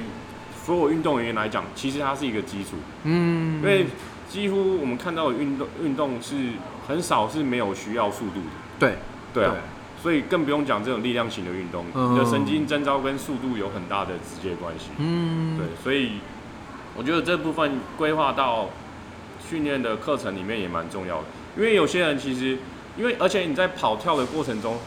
[0.63, 3.87] 所有运动员来讲，其实它是一个基础，嗯，因为
[4.29, 6.35] 几乎我们看到的运动运动是
[6.87, 8.93] 很少是没有需要速度的，对
[9.33, 9.55] 对啊，
[10.03, 12.13] 所以更不用讲这种力量型的运动，嗯。
[12.13, 14.89] 你的神经征召跟速度有很大的直接关系。
[14.97, 16.19] 嗯，对，所以
[16.95, 18.69] 我觉得这部分规划到
[19.49, 21.23] 训练的课程里面也蛮重要的，
[21.57, 22.57] 因为有些人其实，
[22.97, 24.77] 因为而且你在跑跳的过程中，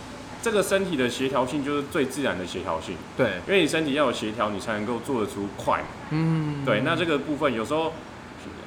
[0.43, 5.83] 这个身体的协调性就是最自然的协调性，对，因为你身体要有协调，你才能够做得出快。
[6.11, 7.93] 嗯，对，那这个部分有时候，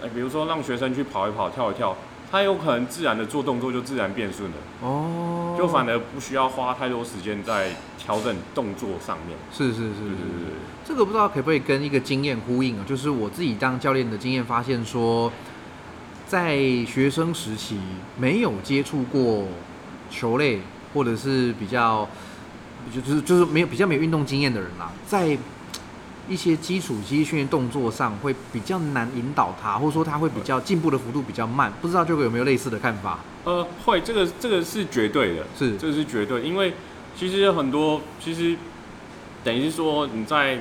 [0.01, 1.95] 呃比如说让学生去跑一跑、跳一跳，
[2.31, 9.37] 他有可能自然的做动作就自然变顺了，哦，就反而不需要花太多时间在调整动作上面。
[9.51, 10.55] 是是是对是是。
[10.85, 12.85] 这个不知道可不可以跟一个经验呼应啊？
[12.87, 15.31] 就是我自己当教练的经验发现说，
[16.27, 17.79] 在学生时期
[18.17, 19.47] 没有接触过
[20.11, 20.61] 球类，
[20.95, 22.09] 或者是比较
[22.91, 25.37] 就是就是没有比较没有运动经验的人啦，在
[26.27, 31.71] 一些基础肌训练动作上会比较难引导他，或者说他会比较进步的幅度比较慢。
[31.81, 33.19] 不知道这个有没有类似的看法？
[33.43, 36.73] 呃，会，这个这个是绝对的，是这个是绝对，因为
[37.15, 38.57] 其实很多，其实
[39.43, 40.57] 等于是说你在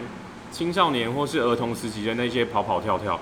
[0.53, 3.18] 青少年或是儿童时期的那些跑跑跳跳，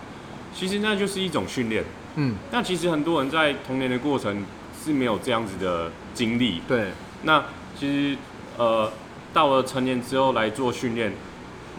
[0.52, 1.84] 其实那就是一种训练。
[2.16, 4.44] 嗯，那其实很多人在童年的过程
[4.84, 6.88] 是没有这样子的经历，对，
[7.22, 7.44] 那
[7.78, 8.16] 其实
[8.56, 8.90] 呃
[9.32, 11.12] 到了成年之后来做训练，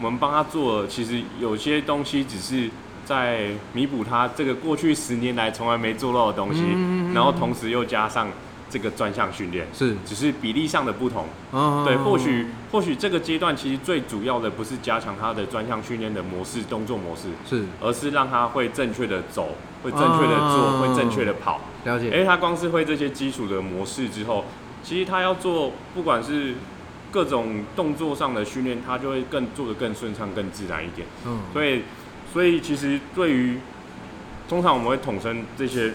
[0.00, 2.70] 我们帮他做了，其实有些东西只是
[3.04, 7.12] 在弥补他这个过去十年来从来没做到的东西，嗯。
[7.14, 8.28] 然后同时又加上
[8.74, 11.26] 这个专项训练，是，只是比例上的不同。
[11.52, 19.54] 嗯对，或许或许这个阶段其实最主要的不是加强他的专项训练的模式、动作模式，是而是让他会正确的走，
[19.84, 21.60] 会正确的做，哦会正确的跑。
[21.84, 24.44] 了解，因为他光是会这些基础的模式之后，
[24.82, 26.54] 其实他要做不管是
[27.12, 31.06] 各种动作上的训练，他就会更做得更顺畅、更自然一点。
[31.24, 31.82] 嗯，所以，
[32.32, 33.60] 所以其实对于
[34.48, 35.92] 通常我们会统称这些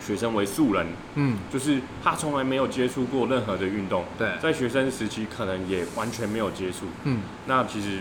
[0.00, 6.86] 学生为素人，嗯，就是他从来没有接触过任何的运动，对，在学生时期可能也完全没有接触。
[7.04, 8.00] 嗯那其实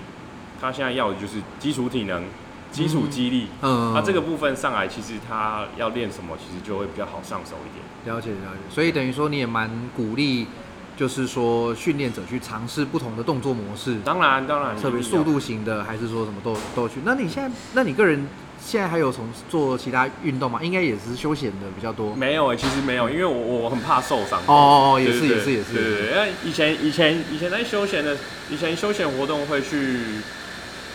[0.61, 2.23] 他现在要的就是基础体能、
[2.71, 3.47] 基础肌力。
[3.61, 8.15] 嗯，那这个部分上来，其实他要练什么，其实就会比较好上手一点。
[8.15, 10.47] 了解了解，所以等于说你也蛮鼓励，
[10.95, 17.01] 就是说训练者去尝试不同的动作模式，当然，当然，特别速度型的，还是说什么都都去。
[17.03, 18.27] 那你现在，那你个人
[18.61, 20.59] 现在还有从做其他运动吗？
[20.61, 22.13] 应该也是休闲的比较多。
[22.15, 24.41] 没有诶、其实没有，因为我我很怕受伤。
[24.45, 28.15] 哦也是也是也是对对对，因为以前以前以前在休闲的，
[28.49, 29.97] 以前休闲活动会去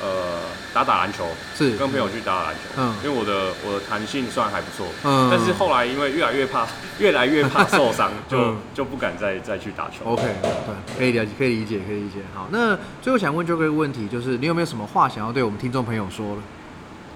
[0.01, 0.41] 呃
[0.73, 2.61] 打打篮球，是跟朋友去打打篮球。
[2.77, 4.87] 嗯因为我的我的弹性算还不错。
[5.05, 6.67] 嗯但是后来因为越来越怕，
[6.99, 10.05] 越来越怕受伤， 就、嗯就不敢再再去打球。
[10.05, 10.53] OK，对，
[10.99, 12.17] 可以了解，可以理解，可以理解。
[12.35, 16.43] 好，那最后想问这个问题，就是你有没有什么话想要对我们听众朋友说了？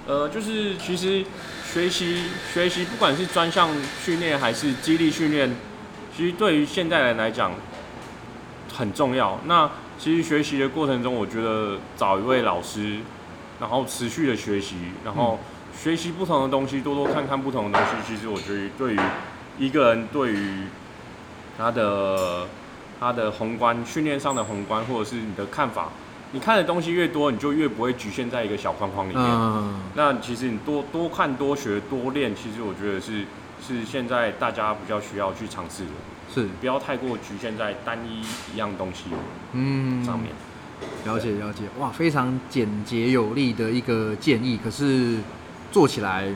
[0.09, 1.22] 呃，就是其实
[1.70, 3.68] 学习学习，不管是专项
[4.02, 5.54] 训练还是激励训练，
[6.16, 7.52] 其实对于现代人来讲
[8.72, 9.38] 很重要。
[9.44, 13.00] 那其实学习的过程中，我觉得找一位老师，
[13.61, 15.38] 然后持续的学习，然后
[15.78, 19.00] 学习不同的东西，多多看看不同的东西，其实我觉得对于
[19.59, 20.62] 一个人对于
[21.59, 22.46] 他的
[22.98, 25.92] 他的宏观训练上的宏观，或者是你的看法，
[26.33, 29.24] 你看的东西越多，你就越不会局限在一个小框框里面。
[29.24, 33.24] 嗯，那其实你多多看、多学、多练，其实我觉得是
[33.66, 35.91] 是现在大家比较需要去尝试的，
[36.35, 38.20] 是，不要太过局限在单一
[38.53, 39.05] 一样东西。
[39.53, 40.33] 嗯，上面。
[41.05, 45.16] 了解了解，哇，非常简洁有力的一个建议，可是
[45.72, 46.29] 做起来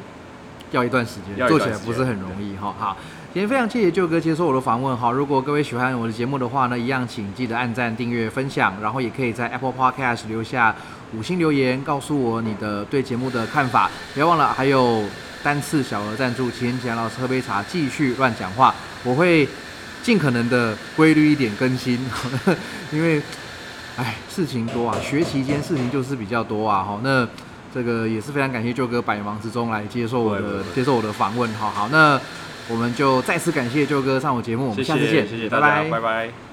[0.72, 1.74] 要一段时间，要一段时间。
[1.76, 2.74] 做起来不是很容易哈。
[2.76, 2.96] 好，
[3.34, 5.10] 今天非常谢谢舅哥接受我的访问哈。
[5.10, 10.76] 如果各位喜欢我的节目的话呢，一样请记得按赞、订阅、分享，然后也可以在 Apple Podcast 留下
[11.14, 13.90] 五星留言，告诉我你的对节目的看法。
[14.12, 15.02] 不要忘了还有
[15.42, 19.48] 单次小额赞助，请钱老师喝杯茶，继续乱讲话，我会
[20.02, 21.98] 尽可能的规律一点更新，
[22.92, 23.22] 因为。
[23.96, 26.82] 哎，事情多啊，学期间事情就是比较多啊。
[26.82, 27.28] 好，那
[27.74, 31.52] 这个也是非常感谢舅哥百忙之中来接受我的接受我的访问。
[31.54, 32.18] 好好，那
[32.68, 36.51] 我们就再次感谢舅哥上我节目，我们下次见，谢谢谢大家，拜拜拜拜